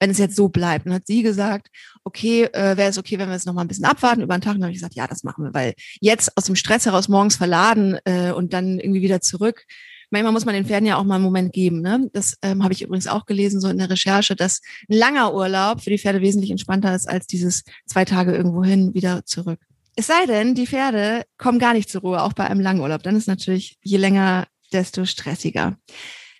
wenn 0.00 0.08
es 0.08 0.16
jetzt 0.16 0.34
so 0.34 0.48
bleibt. 0.48 0.86
Und 0.86 0.94
hat 0.94 1.06
sie 1.06 1.22
gesagt, 1.22 1.68
okay, 2.04 2.44
äh, 2.44 2.78
wäre 2.78 2.88
es 2.88 2.96
okay, 2.96 3.18
wenn 3.18 3.28
wir 3.28 3.36
es 3.36 3.44
noch 3.44 3.52
mal 3.52 3.60
ein 3.60 3.68
bisschen 3.68 3.84
abwarten 3.84 4.22
über 4.22 4.32
einen 4.32 4.42
Tag. 4.42 4.56
Und 4.56 4.62
habe 4.62 4.72
ich 4.72 4.78
gesagt, 4.78 4.94
ja, 4.94 5.06
das 5.06 5.24
machen 5.24 5.44
wir, 5.44 5.52
weil 5.52 5.74
jetzt 6.00 6.34
aus 6.38 6.44
dem 6.44 6.56
Stress 6.56 6.86
heraus 6.86 7.08
morgens 7.08 7.36
verladen 7.36 7.98
äh, 8.06 8.30
und 8.30 8.54
dann 8.54 8.78
irgendwie 8.78 9.02
wieder 9.02 9.20
zurück. 9.20 9.66
Manchmal 10.10 10.32
muss 10.32 10.46
man 10.46 10.54
den 10.54 10.64
Pferden 10.64 10.86
ja 10.86 10.96
auch 10.96 11.04
mal 11.04 11.16
einen 11.16 11.24
Moment 11.24 11.52
geben. 11.52 11.82
Ne? 11.82 12.08
Das 12.14 12.38
ähm, 12.40 12.62
habe 12.62 12.72
ich 12.72 12.80
übrigens 12.80 13.08
auch 13.08 13.26
gelesen, 13.26 13.60
so 13.60 13.68
in 13.68 13.76
der 13.76 13.90
Recherche, 13.90 14.34
dass 14.36 14.62
ein 14.88 14.96
langer 14.96 15.34
Urlaub 15.34 15.82
für 15.82 15.90
die 15.90 15.98
Pferde 15.98 16.22
wesentlich 16.22 16.50
entspannter 16.50 16.94
ist 16.94 17.06
als 17.06 17.26
dieses 17.26 17.64
zwei 17.84 18.06
Tage 18.06 18.34
irgendwo 18.34 18.64
hin, 18.64 18.94
wieder 18.94 19.26
zurück. 19.26 19.60
Es 19.98 20.06
sei 20.06 20.26
denn, 20.26 20.54
die 20.54 20.68
Pferde 20.68 21.24
kommen 21.38 21.58
gar 21.58 21.74
nicht 21.74 21.90
zur 21.90 22.02
Ruhe, 22.02 22.22
auch 22.22 22.32
bei 22.32 22.44
einem 22.46 22.60
langen 22.60 22.78
Urlaub. 22.78 23.02
Dann 23.02 23.16
ist 23.16 23.26
natürlich 23.26 23.78
je 23.82 23.96
länger, 23.96 24.46
desto 24.72 25.04
stressiger. 25.04 25.76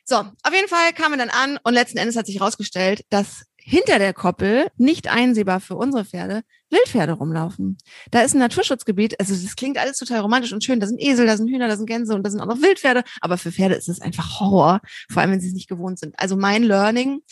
So, 0.05 0.15
auf 0.15 0.55
jeden 0.55 0.69
Fall 0.69 0.93
kamen 0.93 1.15
wir 1.15 1.27
dann 1.27 1.29
an 1.29 1.59
und 1.65 1.75
letzten 1.75 1.99
Endes 1.99 2.15
hat 2.15 2.27
sich 2.27 2.39
herausgestellt, 2.39 3.05
dass 3.11 3.47
hinter 3.57 3.99
der 3.99 4.15
Koppel, 4.15 4.69
nicht 4.77 5.09
einsehbar 5.09 5.59
für 5.59 5.75
unsere 5.75 6.05
Pferde, 6.05 6.43
Wildpferde 6.71 7.15
rumlaufen. 7.15 7.79
Da 8.13 8.21
ist 8.21 8.33
ein 8.33 8.39
Naturschutzgebiet, 8.39 9.19
also 9.19 9.35
das 9.35 9.57
klingt 9.57 9.77
alles 9.77 9.99
total 9.99 10.21
romantisch 10.21 10.53
und 10.53 10.63
schön. 10.63 10.79
Da 10.79 10.87
sind 10.87 11.03
Esel, 11.03 11.27
da 11.27 11.37
sind 11.37 11.49
Hühner, 11.49 11.67
da 11.67 11.77
sind 11.77 11.87
Gänse 11.87 12.15
und 12.15 12.23
da 12.23 12.31
sind 12.31 12.41
auch 12.41 12.47
noch 12.47 12.63
Wildpferde. 12.63 13.03
Aber 13.21 13.39
für 13.39 13.51
Pferde 13.51 13.75
ist 13.75 13.89
es 13.89 14.01
einfach 14.01 14.39
Horror, 14.39 14.81
vor 15.11 15.21
allem 15.21 15.33
wenn 15.33 15.41
sie 15.41 15.49
es 15.49 15.55
nicht 15.55 15.69
gewohnt 15.69 15.99
sind. 15.99 16.15
Also 16.17 16.37
mein 16.37 16.63
Learning 16.63 17.23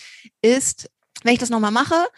ist, 0.43 0.91
wenn 1.23 1.35
ich 1.35 1.39
das 1.39 1.51
nochmal 1.51 1.71
mache, 1.71 2.09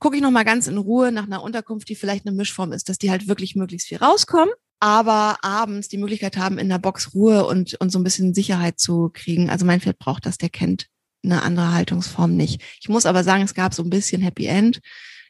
gucke 0.00 0.16
ich 0.16 0.22
nochmal 0.22 0.44
ganz 0.44 0.66
in 0.66 0.78
Ruhe 0.78 1.12
nach 1.12 1.26
einer 1.26 1.42
Unterkunft, 1.42 1.88
die 1.88 1.94
vielleicht 1.94 2.26
eine 2.26 2.34
Mischform 2.34 2.72
ist, 2.72 2.88
dass 2.88 2.98
die 2.98 3.10
halt 3.10 3.28
wirklich 3.28 3.54
möglichst 3.54 3.86
viel 3.86 3.98
rauskommen, 3.98 4.52
aber 4.80 5.36
abends 5.42 5.88
die 5.88 5.98
Möglichkeit 5.98 6.36
haben, 6.36 6.58
in 6.58 6.68
der 6.68 6.78
Box 6.78 7.14
Ruhe 7.14 7.46
und, 7.46 7.74
und 7.74 7.90
so 7.90 7.98
ein 7.98 8.04
bisschen 8.04 8.34
Sicherheit 8.34 8.80
zu 8.80 9.10
kriegen. 9.12 9.50
Also 9.50 9.64
mein 9.64 9.80
Pferd 9.80 9.98
braucht 9.98 10.26
das, 10.26 10.38
der 10.38 10.48
kennt 10.48 10.88
eine 11.22 11.42
andere 11.42 11.72
Haltungsform 11.74 12.34
nicht. 12.34 12.62
Ich 12.80 12.88
muss 12.88 13.06
aber 13.06 13.22
sagen, 13.22 13.44
es 13.44 13.54
gab 13.54 13.74
so 13.74 13.82
ein 13.82 13.90
bisschen 13.90 14.22
Happy 14.22 14.46
End. 14.46 14.80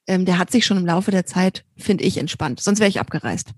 Ähm, 0.06 0.24
der 0.24 0.38
hat 0.38 0.50
sich 0.50 0.64
schon 0.64 0.76
im 0.76 0.86
Laufe 0.86 1.10
der 1.10 1.26
Zeit, 1.26 1.64
finde 1.76 2.04
ich, 2.04 2.16
entspannt. 2.16 2.60
Sonst 2.60 2.78
wäre 2.78 2.88
ich 2.88 3.00
abgereist. 3.00 3.50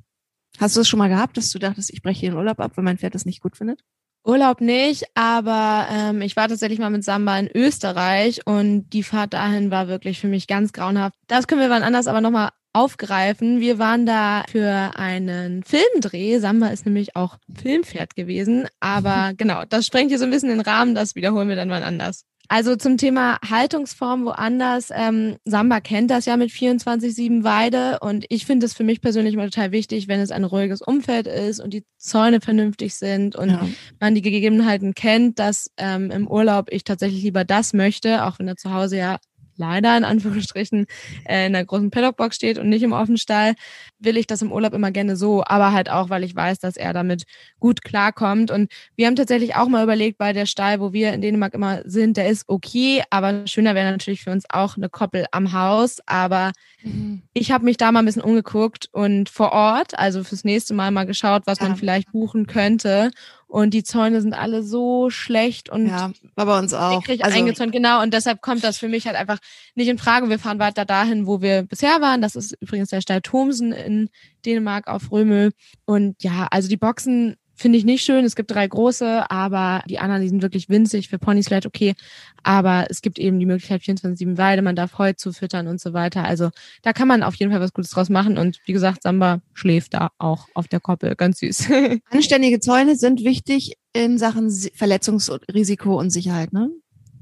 Hast 0.58 0.76
du 0.76 0.80
es 0.80 0.88
schon 0.88 0.98
mal 0.98 1.08
gehabt, 1.08 1.36
dass 1.36 1.50
du 1.50 1.58
dachtest, 1.58 1.92
ich 1.92 2.02
breche 2.02 2.26
den 2.26 2.36
Urlaub 2.36 2.58
ab, 2.58 2.72
weil 2.74 2.84
mein 2.84 2.98
Pferd 2.98 3.14
das 3.14 3.26
nicht 3.26 3.42
gut 3.42 3.56
findet? 3.56 3.80
Urlaub 4.24 4.60
nicht, 4.60 5.04
aber 5.14 5.88
ähm, 5.90 6.22
ich 6.22 6.36
war 6.36 6.48
tatsächlich 6.48 6.78
mal 6.78 6.90
mit 6.90 7.02
Samba 7.02 7.36
in 7.38 7.50
Österreich 7.52 8.46
und 8.46 8.88
die 8.90 9.02
Fahrt 9.02 9.34
dahin 9.34 9.70
war 9.70 9.88
wirklich 9.88 10.20
für 10.20 10.28
mich 10.28 10.46
ganz 10.46 10.72
grauenhaft. 10.72 11.16
Das 11.26 11.46
können 11.46 11.60
wir 11.60 11.70
wann 11.70 11.82
anders 11.82 12.06
aber 12.06 12.20
nochmal 12.20 12.50
aufgreifen. 12.72 13.60
Wir 13.60 13.78
waren 13.78 14.06
da 14.06 14.44
für 14.50 14.92
einen 14.96 15.62
Filmdreh. 15.62 16.38
Samba 16.38 16.68
ist 16.68 16.86
nämlich 16.86 17.16
auch 17.16 17.38
Filmpferd 17.54 18.14
gewesen. 18.14 18.66
Aber 18.80 19.32
genau, 19.36 19.64
das 19.68 19.86
sprengt 19.86 20.10
hier 20.10 20.18
so 20.18 20.24
ein 20.24 20.30
bisschen 20.30 20.48
den 20.48 20.60
Rahmen. 20.60 20.94
Das 20.94 21.14
wiederholen 21.14 21.48
wir 21.48 21.56
dann 21.56 21.70
wann 21.70 21.82
anders. 21.82 22.24
Also 22.48 22.76
zum 22.76 22.98
Thema 22.98 23.38
Haltungsform 23.48 24.24
woanders. 24.24 24.90
Ähm, 24.94 25.36
Samba 25.44 25.80
kennt 25.80 26.10
das 26.10 26.26
ja 26.26 26.36
mit 26.36 26.50
24-7 26.50 27.44
Weide 27.44 27.98
und 28.00 28.26
ich 28.28 28.44
finde 28.44 28.66
es 28.66 28.74
für 28.74 28.84
mich 28.84 29.00
persönlich 29.00 29.34
immer 29.34 29.44
total 29.44 29.72
wichtig, 29.72 30.08
wenn 30.08 30.20
es 30.20 30.30
ein 30.30 30.44
ruhiges 30.44 30.82
Umfeld 30.82 31.26
ist 31.26 31.60
und 31.60 31.72
die 31.72 31.84
Zäune 31.96 32.40
vernünftig 32.40 32.94
sind 32.94 33.36
und 33.36 33.50
ja. 33.50 33.66
man 34.00 34.14
die 34.14 34.22
Gegebenheiten 34.22 34.94
kennt, 34.94 35.38
dass 35.38 35.70
ähm, 35.76 36.10
im 36.10 36.28
Urlaub 36.28 36.66
ich 36.70 36.84
tatsächlich 36.84 37.22
lieber 37.22 37.44
das 37.44 37.72
möchte, 37.72 38.24
auch 38.24 38.38
wenn 38.38 38.48
er 38.48 38.56
zu 38.56 38.72
Hause 38.72 38.98
ja 38.98 39.18
leider 39.56 39.96
in 39.96 40.04
Anführungsstrichen 40.04 40.86
äh, 41.24 41.46
in 41.46 41.52
der 41.52 41.64
großen 41.64 41.90
Paddockbox 41.90 42.36
steht 42.36 42.58
und 42.58 42.68
nicht 42.68 42.82
im 42.82 42.92
Offenstall, 42.92 43.54
will 43.98 44.16
ich 44.16 44.26
das 44.26 44.42
im 44.42 44.52
Urlaub 44.52 44.74
immer 44.74 44.90
gerne 44.90 45.16
so, 45.16 45.44
aber 45.44 45.72
halt 45.72 45.90
auch, 45.90 46.10
weil 46.10 46.24
ich 46.24 46.34
weiß, 46.34 46.58
dass 46.58 46.76
er 46.76 46.92
damit 46.92 47.24
gut 47.60 47.82
klarkommt. 47.82 48.50
Und 48.50 48.70
wir 48.96 49.06
haben 49.06 49.16
tatsächlich 49.16 49.54
auch 49.54 49.68
mal 49.68 49.84
überlegt, 49.84 50.18
bei 50.18 50.32
der 50.32 50.46
Stall, 50.46 50.80
wo 50.80 50.92
wir 50.92 51.12
in 51.12 51.20
Dänemark 51.20 51.54
immer 51.54 51.82
sind, 51.84 52.16
der 52.16 52.28
ist 52.28 52.48
okay, 52.48 53.02
aber 53.10 53.46
schöner 53.46 53.74
wäre 53.74 53.90
natürlich 53.90 54.22
für 54.22 54.30
uns 54.30 54.44
auch 54.48 54.76
eine 54.76 54.88
Koppel 54.88 55.26
am 55.30 55.52
Haus. 55.52 55.98
Aber 56.06 56.52
mhm. 56.82 57.22
ich 57.32 57.52
habe 57.52 57.64
mich 57.64 57.76
da 57.76 57.92
mal 57.92 58.00
ein 58.00 58.06
bisschen 58.06 58.22
umgeguckt 58.22 58.88
und 58.92 59.28
vor 59.28 59.52
Ort, 59.52 59.98
also 59.98 60.24
fürs 60.24 60.44
nächste 60.44 60.74
Mal 60.74 60.90
mal 60.90 61.04
geschaut, 61.04 61.42
was 61.46 61.60
ja. 61.60 61.68
man 61.68 61.76
vielleicht 61.76 62.10
buchen 62.12 62.46
könnte. 62.46 63.10
Und 63.52 63.74
die 63.74 63.84
Zäune 63.84 64.22
sind 64.22 64.32
alle 64.32 64.62
so 64.62 65.10
schlecht 65.10 65.68
und 65.68 65.86
ja, 65.86 66.10
war 66.36 66.46
bei 66.46 66.58
uns 66.58 66.72
auch. 66.72 67.06
Also, 67.06 67.22
eingezäunt, 67.22 67.70
genau. 67.70 68.00
Und 68.00 68.14
deshalb 68.14 68.40
kommt 68.40 68.64
das 68.64 68.78
für 68.78 68.88
mich 68.88 69.06
halt 69.06 69.14
einfach 69.14 69.40
nicht 69.74 69.88
in 69.88 69.98
Frage. 69.98 70.30
Wir 70.30 70.38
fahren 70.38 70.58
weiter 70.58 70.86
dahin, 70.86 71.26
wo 71.26 71.42
wir 71.42 71.62
bisher 71.62 72.00
waren. 72.00 72.22
Das 72.22 72.34
ist 72.34 72.56
übrigens 72.62 72.88
der 72.88 73.02
Stall 73.02 73.20
Thomsen 73.20 73.72
in 73.72 74.08
Dänemark 74.46 74.88
auf 74.88 75.12
Römel. 75.12 75.52
Und 75.84 76.22
ja, 76.22 76.48
also 76.50 76.70
die 76.70 76.78
Boxen 76.78 77.36
finde 77.62 77.78
ich 77.78 77.84
nicht 77.84 78.04
schön. 78.04 78.24
Es 78.24 78.36
gibt 78.36 78.50
drei 78.50 78.66
große, 78.66 79.30
aber 79.30 79.82
die 79.88 79.98
anderen, 79.98 80.20
die 80.20 80.28
sind 80.28 80.42
wirklich 80.42 80.68
winzig. 80.68 81.08
Für 81.08 81.18
Ponys 81.18 81.46
vielleicht 81.46 81.66
okay. 81.66 81.94
Aber 82.42 82.86
es 82.90 83.00
gibt 83.00 83.18
eben 83.18 83.38
die 83.38 83.46
Möglichkeit 83.46 83.80
24-7 83.82 84.36
Weide, 84.36 84.62
man 84.62 84.76
darf 84.76 84.98
Heu 84.98 85.12
zufüttern 85.14 85.68
und 85.68 85.80
so 85.80 85.92
weiter. 85.92 86.24
Also 86.24 86.50
da 86.82 86.92
kann 86.92 87.08
man 87.08 87.22
auf 87.22 87.36
jeden 87.36 87.52
Fall 87.52 87.60
was 87.60 87.72
Gutes 87.72 87.92
draus 87.92 88.10
machen. 88.10 88.36
Und 88.36 88.60
wie 88.66 88.72
gesagt, 88.72 89.04
Samba 89.04 89.40
schläft 89.54 89.94
da 89.94 90.10
auch 90.18 90.48
auf 90.54 90.68
der 90.68 90.80
Koppel. 90.80 91.14
Ganz 91.16 91.38
süß. 91.38 91.70
Anständige 92.10 92.60
Zäune 92.60 92.96
sind 92.96 93.24
wichtig 93.24 93.74
in 93.92 94.18
Sachen 94.18 94.50
Verletzungsrisiko 94.74 95.98
und 95.98 96.10
Sicherheit, 96.10 96.52
ne? 96.52 96.70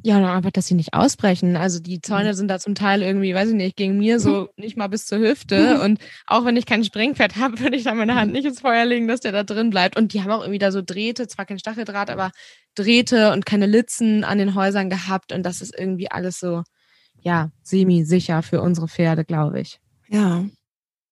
Ja, 0.03 0.17
und 0.17 0.25
einfach, 0.25 0.51
dass 0.51 0.67
sie 0.67 0.75
nicht 0.75 0.95
ausbrechen. 0.95 1.57
Also 1.57 1.79
die 1.79 2.01
Zäune 2.01 2.31
mhm. 2.31 2.35
sind 2.35 2.49
da 2.49 2.59
zum 2.59 2.75
Teil 2.75 3.03
irgendwie, 3.03 3.35
weiß 3.35 3.51
ich 3.51 3.55
nicht, 3.55 3.77
gegen 3.77 3.99
mir 3.99 4.19
so 4.19 4.49
nicht 4.57 4.77
mal 4.77 4.89
bis 4.89 5.07
zur 5.07 5.19
Hüfte. 5.19 5.77
Mhm. 5.77 5.81
Und 5.81 6.01
auch 6.27 6.45
wenn 6.45 6.57
ich 6.57 6.67
kein 6.67 6.85
Springpferd 6.85 7.37
habe, 7.37 7.61
würde 7.61 7.77
ich 7.77 7.85
da 7.85 7.95
meine 7.95 8.15
Hand 8.15 8.33
nicht 8.33 8.47
ins 8.47 8.61
Feuer 8.61 8.85
legen, 8.85 9.09
dass 9.09 9.21
der 9.21 9.33
da 9.33 9.43
drin 9.43 9.71
bleibt. 9.71 9.97
Und 9.97 10.15
die 10.15 10.23
haben 10.23 10.31
auch 10.31 10.41
irgendwie 10.41 10.59
da 10.59 10.73
so 10.73 10.83
Drähte, 10.83 11.29
zwar 11.29 11.45
kein 11.45 11.59
Stacheldraht, 11.59 12.11
aber 12.11 12.31
Drähte 12.75 13.33
und 13.33 13.45
keine 13.45 13.67
Litzen 13.67 14.25
an 14.25 14.39
den 14.39 14.55
Häusern 14.55 14.89
gehabt. 14.89 15.33
Und 15.33 15.45
das 15.45 15.61
ist 15.61 15.79
irgendwie 15.79 16.11
alles 16.11 16.39
so, 16.39 16.63
ja, 17.21 17.51
semi-sicher 17.63 18.43
für 18.43 18.63
unsere 18.63 18.89
Pferde, 18.89 19.25
glaube 19.25 19.61
ich. 19.61 19.81
Ja, 20.09 20.45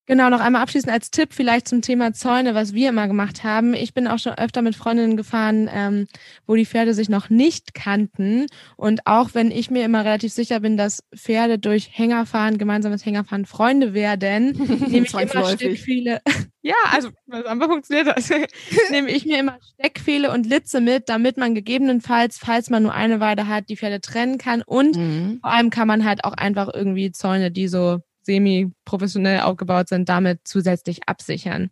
Genau, 0.08 0.30
noch 0.30 0.40
einmal 0.40 0.62
abschließend 0.62 0.90
als 0.90 1.10
Tipp 1.10 1.34
vielleicht 1.34 1.68
zum 1.68 1.82
Thema 1.82 2.14
Zäune, 2.14 2.54
was 2.54 2.72
wir 2.72 2.88
immer 2.88 3.06
gemacht 3.08 3.44
haben. 3.44 3.74
Ich 3.74 3.92
bin 3.92 4.08
auch 4.08 4.18
schon 4.18 4.32
öfter 4.32 4.62
mit 4.62 4.74
Freundinnen 4.74 5.18
gefahren, 5.18 5.68
ähm, 5.70 6.06
wo 6.46 6.54
die 6.54 6.64
Pferde 6.64 6.94
sich 6.94 7.10
noch 7.10 7.28
nicht 7.28 7.74
kannten. 7.74 8.46
Und 8.78 9.06
auch 9.06 9.34
wenn 9.34 9.50
ich 9.50 9.70
mir 9.70 9.84
immer 9.84 10.06
relativ 10.06 10.32
sicher 10.32 10.60
bin, 10.60 10.78
dass 10.78 11.04
Pferde 11.14 11.58
durch 11.58 11.90
Hängerfahren, 11.92 12.56
gemeinsames 12.56 13.04
Hängerfahren 13.04 13.44
Freunde 13.44 13.92
werden, 13.92 14.52
nehme 14.88 15.06
ich 15.06 15.12
immer 15.12 15.44
Steckpfähle. 15.44 16.22
ja, 16.62 16.76
also 16.90 17.10
was 17.26 17.44
einfach 17.44 17.68
funktioniert 17.68 18.06
das. 18.06 18.30
nehme 18.90 19.10
ich 19.10 19.26
mir 19.26 19.38
immer 19.38 19.58
Steckpfähle 19.74 20.32
und 20.32 20.46
Litze 20.46 20.80
mit, 20.80 21.10
damit 21.10 21.36
man 21.36 21.54
gegebenenfalls, 21.54 22.38
falls 22.38 22.70
man 22.70 22.82
nur 22.82 22.94
eine 22.94 23.20
Weide 23.20 23.46
hat, 23.46 23.68
die 23.68 23.76
Pferde 23.76 24.00
trennen 24.00 24.38
kann. 24.38 24.62
Und 24.62 24.96
mhm. 24.96 25.40
vor 25.42 25.50
allem 25.50 25.68
kann 25.68 25.86
man 25.86 26.06
halt 26.06 26.24
auch 26.24 26.32
einfach 26.32 26.70
irgendwie 26.72 27.12
Zäune, 27.12 27.50
die 27.50 27.68
so 27.68 27.98
semi-professionell 28.28 29.40
aufgebaut 29.40 29.88
sind, 29.88 30.08
damit 30.08 30.40
zusätzlich 30.44 31.08
absichern. 31.08 31.70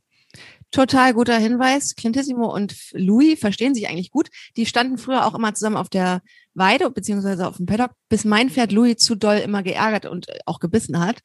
Total 0.71 1.15
guter 1.15 1.39
Hinweis. 1.39 1.95
Clintissimo 1.95 2.53
und 2.53 2.75
Louis 2.93 3.39
verstehen 3.39 3.75
sich 3.75 3.89
eigentlich 3.89 4.11
gut. 4.11 4.29
Die 4.57 4.67
standen 4.67 4.99
früher 4.99 5.27
auch 5.27 5.35
immer 5.35 5.55
zusammen 5.55 5.77
auf 5.77 5.89
der 5.89 6.23
Weide 6.55 6.91
beziehungsweise 6.91 7.47
auf 7.47 7.59
dem 7.59 7.67
Paddock, 7.67 7.93
bis 8.09 8.25
mein 8.25 8.51
Pferd 8.51 8.73
Louis 8.73 8.97
zu 8.97 9.15
doll 9.15 9.37
immer 9.37 9.63
geärgert 9.63 10.07
und 10.07 10.27
auch 10.47 10.59
gebissen 10.59 10.99
hat. 10.99 11.21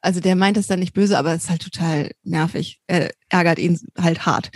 Also 0.00 0.20
der 0.20 0.36
meint 0.36 0.58
es 0.58 0.66
dann 0.66 0.80
nicht 0.80 0.92
böse, 0.92 1.18
aber 1.18 1.32
es 1.32 1.44
ist 1.44 1.50
halt 1.50 1.62
total 1.62 2.10
nervig. 2.22 2.80
Er 2.86 3.10
ärgert 3.30 3.58
ihn 3.58 3.80
halt 3.98 4.26
hart. 4.26 4.50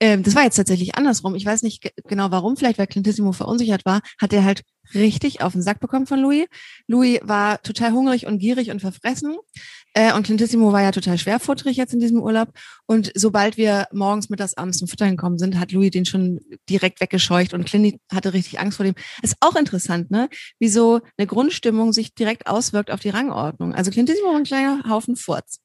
Ähm, 0.00 0.22
das 0.22 0.34
war 0.34 0.44
jetzt 0.44 0.56
tatsächlich 0.56 0.94
andersrum. 0.94 1.34
Ich 1.34 1.44
weiß 1.44 1.62
nicht 1.62 1.92
genau 2.06 2.30
warum, 2.30 2.56
vielleicht 2.56 2.78
weil 2.78 2.86
Clintissimo 2.86 3.32
verunsichert 3.32 3.84
war, 3.84 4.00
hat 4.18 4.32
er 4.32 4.44
halt 4.44 4.62
richtig 4.94 5.42
auf 5.42 5.52
den 5.52 5.62
Sack 5.62 5.80
bekommen 5.80 6.06
von 6.06 6.20
Louis. 6.20 6.46
Louis 6.86 7.20
war 7.22 7.60
total 7.62 7.92
hungrig 7.92 8.26
und 8.26 8.38
gierig 8.38 8.70
und 8.70 8.80
verfressen. 8.80 9.36
Äh, 9.94 10.14
und 10.14 10.24
Clintissimo 10.24 10.72
war 10.72 10.82
ja 10.82 10.92
total 10.92 11.18
schwerfutterig 11.18 11.76
jetzt 11.76 11.94
in 11.94 12.00
diesem 12.00 12.20
Urlaub. 12.20 12.50
Und 12.86 13.10
sobald 13.14 13.56
wir 13.56 13.88
morgens, 13.92 14.30
mittags, 14.30 14.54
abends 14.54 14.78
zum 14.78 14.88
Futtern 14.88 15.10
gekommen 15.10 15.38
sind, 15.38 15.58
hat 15.58 15.72
Louis 15.72 15.90
den 15.90 16.04
schon 16.04 16.40
direkt 16.70 17.00
weggescheucht 17.00 17.52
und 17.52 17.66
Clinty 17.66 18.00
hatte 18.12 18.32
richtig 18.32 18.60
Angst 18.60 18.76
vor 18.76 18.84
dem. 18.84 18.94
Ist 19.22 19.36
auch 19.40 19.56
interessant, 19.56 20.10
ne? 20.10 20.28
Wie 20.58 20.68
so 20.68 21.00
eine 21.16 21.26
Grundstimmung 21.26 21.92
sich 21.92 22.14
direkt 22.14 22.46
auswirkt 22.46 22.90
auf 22.90 23.00
die 23.00 23.10
Rangordnung. 23.10 23.74
Also 23.74 23.90
Clintissimo 23.90 24.28
war 24.28 24.36
ein 24.36 24.44
kleiner 24.44 24.84
Haufen 24.88 25.16
Furz. 25.16 25.60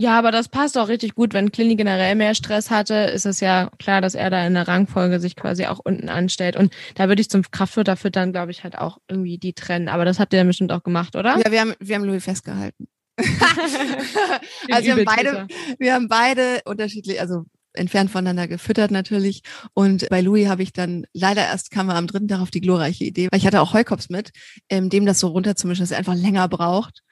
Ja, 0.00 0.18
aber 0.18 0.32
das 0.32 0.48
passt 0.48 0.78
auch 0.78 0.88
richtig 0.88 1.14
gut. 1.14 1.34
Wenn 1.34 1.52
Clini 1.52 1.76
generell 1.76 2.14
mehr 2.14 2.34
Stress 2.34 2.70
hatte, 2.70 2.94
ist 2.94 3.26
es 3.26 3.40
ja 3.40 3.70
klar, 3.78 4.00
dass 4.00 4.14
er 4.14 4.30
da 4.30 4.46
in 4.46 4.54
der 4.54 4.66
Rangfolge 4.66 5.20
sich 5.20 5.36
quasi 5.36 5.66
auch 5.66 5.78
unten 5.78 6.08
anstellt. 6.08 6.56
Und 6.56 6.72
da 6.94 7.08
würde 7.08 7.20
ich 7.20 7.28
zum 7.28 7.42
Kraftfutter 7.42 7.98
füttern, 7.98 8.32
glaube 8.32 8.50
ich, 8.50 8.64
halt 8.64 8.78
auch 8.78 8.96
irgendwie 9.08 9.36
die 9.36 9.52
trennen. 9.52 9.88
Aber 9.88 10.06
das 10.06 10.18
habt 10.18 10.32
ihr 10.32 10.42
bestimmt 10.42 10.72
auch 10.72 10.84
gemacht, 10.84 11.16
oder? 11.16 11.36
Ja, 11.44 11.52
wir 11.52 11.60
haben, 11.60 11.74
wir 11.80 11.96
haben 11.96 12.04
Louis 12.04 12.24
festgehalten. 12.24 12.88
also 13.18 14.86
wir 14.86 14.92
haben 14.92 15.04
beide, 15.04 15.46
wir 15.78 15.92
haben 15.92 16.08
beide 16.08 16.62
unterschiedlich, 16.64 17.20
also 17.20 17.44
entfernt 17.74 18.10
voneinander 18.10 18.48
gefüttert 18.48 18.90
natürlich. 18.90 19.42
Und 19.74 20.08
bei 20.08 20.22
Louis 20.22 20.48
habe 20.48 20.62
ich 20.62 20.72
dann, 20.72 21.04
leider 21.12 21.42
erst 21.42 21.70
kam 21.70 21.90
er 21.90 21.96
am 21.96 22.06
dritten 22.06 22.28
Tag 22.28 22.40
auf 22.40 22.50
die 22.50 22.62
glorreiche 22.62 23.04
Idee, 23.04 23.28
weil 23.30 23.38
ich 23.38 23.46
hatte 23.46 23.60
auch 23.60 23.74
Heukops 23.74 24.08
mit, 24.08 24.30
ähm, 24.70 24.88
dem 24.88 25.04
das 25.04 25.20
so 25.20 25.28
runterzumischen, 25.28 25.82
dass 25.82 25.90
er 25.90 25.98
einfach 25.98 26.14
länger 26.14 26.48
braucht. 26.48 27.02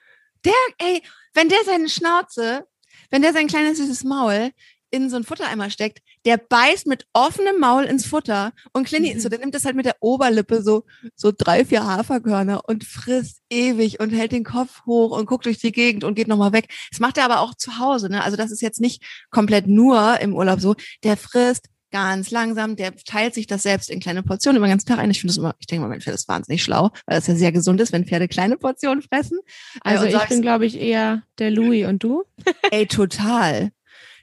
Der, 0.43 0.53
ey, 0.79 1.03
wenn 1.35 1.49
der 1.49 1.59
seine 1.65 1.87
Schnauze 1.87 2.65
wenn 3.09 3.21
der 3.21 3.33
sein 3.33 3.47
kleines 3.47 3.77
süßes 3.77 4.03
Maul 4.03 4.51
in 4.91 5.09
so 5.09 5.17
ein 5.17 5.23
Futtereimer 5.23 5.69
steckt, 5.69 5.99
der 6.25 6.37
beißt 6.37 6.87
mit 6.87 7.05
offenem 7.13 7.59
Maul 7.59 7.83
ins 7.83 8.05
Futter 8.05 8.53
und 8.73 8.85
Clini, 8.85 9.13
mhm. 9.13 9.19
so, 9.19 9.29
der 9.29 9.39
nimmt 9.39 9.53
das 9.53 9.65
halt 9.65 9.75
mit 9.75 9.85
der 9.85 9.97
Oberlippe 9.99 10.63
so, 10.63 10.85
so 11.15 11.31
drei, 11.35 11.65
vier 11.65 11.85
Haferkörner 11.85 12.61
und 12.67 12.83
frisst 12.83 13.41
ewig 13.49 13.99
und 13.99 14.09
hält 14.09 14.31
den 14.31 14.43
Kopf 14.43 14.85
hoch 14.85 15.17
und 15.17 15.25
guckt 15.25 15.45
durch 15.45 15.59
die 15.59 15.71
Gegend 15.71 16.03
und 16.03 16.15
geht 16.15 16.27
nochmal 16.27 16.53
weg. 16.53 16.69
Das 16.91 16.99
macht 16.99 17.17
er 17.17 17.25
aber 17.25 17.41
auch 17.41 17.53
zu 17.53 17.77
Hause, 17.77 18.09
ne? 18.09 18.23
Also 18.23 18.37
das 18.37 18.51
ist 18.51 18.61
jetzt 18.61 18.81
nicht 18.81 19.03
komplett 19.29 19.67
nur 19.67 20.19
im 20.21 20.33
Urlaub 20.33 20.59
so. 20.59 20.75
Der 21.03 21.17
frisst 21.17 21.69
ganz 21.91 22.31
langsam, 22.31 22.75
der 22.75 22.95
teilt 22.95 23.33
sich 23.33 23.47
das 23.47 23.63
selbst 23.63 23.89
in 23.89 23.99
kleine 23.99 24.23
Portionen 24.23 24.57
über 24.57 24.67
den 24.67 24.71
ganzen 24.71 24.87
Tag 24.87 24.99
ein. 24.99 25.11
Ich 25.11 25.19
finde 25.19 25.31
das 25.31 25.37
immer, 25.37 25.55
ich 25.59 25.67
denke 25.67 25.81
mal, 25.81 25.89
mein 25.89 26.01
Pferd 26.01 26.15
ist 26.15 26.27
wahnsinnig 26.27 26.63
schlau, 26.63 26.91
weil 27.05 27.17
das 27.17 27.27
ja 27.27 27.35
sehr 27.35 27.51
gesund 27.51 27.81
ist, 27.81 27.91
wenn 27.91 28.05
Pferde 28.05 28.27
kleine 28.27 28.57
Portionen 28.57 29.01
fressen. 29.01 29.39
Also 29.81 30.05
äh, 30.05 30.15
ich 30.15 30.29
bin, 30.29 30.41
glaube 30.41 30.65
ich, 30.65 30.79
eher 30.79 31.23
der 31.37 31.51
Louis 31.51 31.87
und 31.87 32.03
du? 32.03 32.23
Ey, 32.71 32.87
total. 32.87 33.71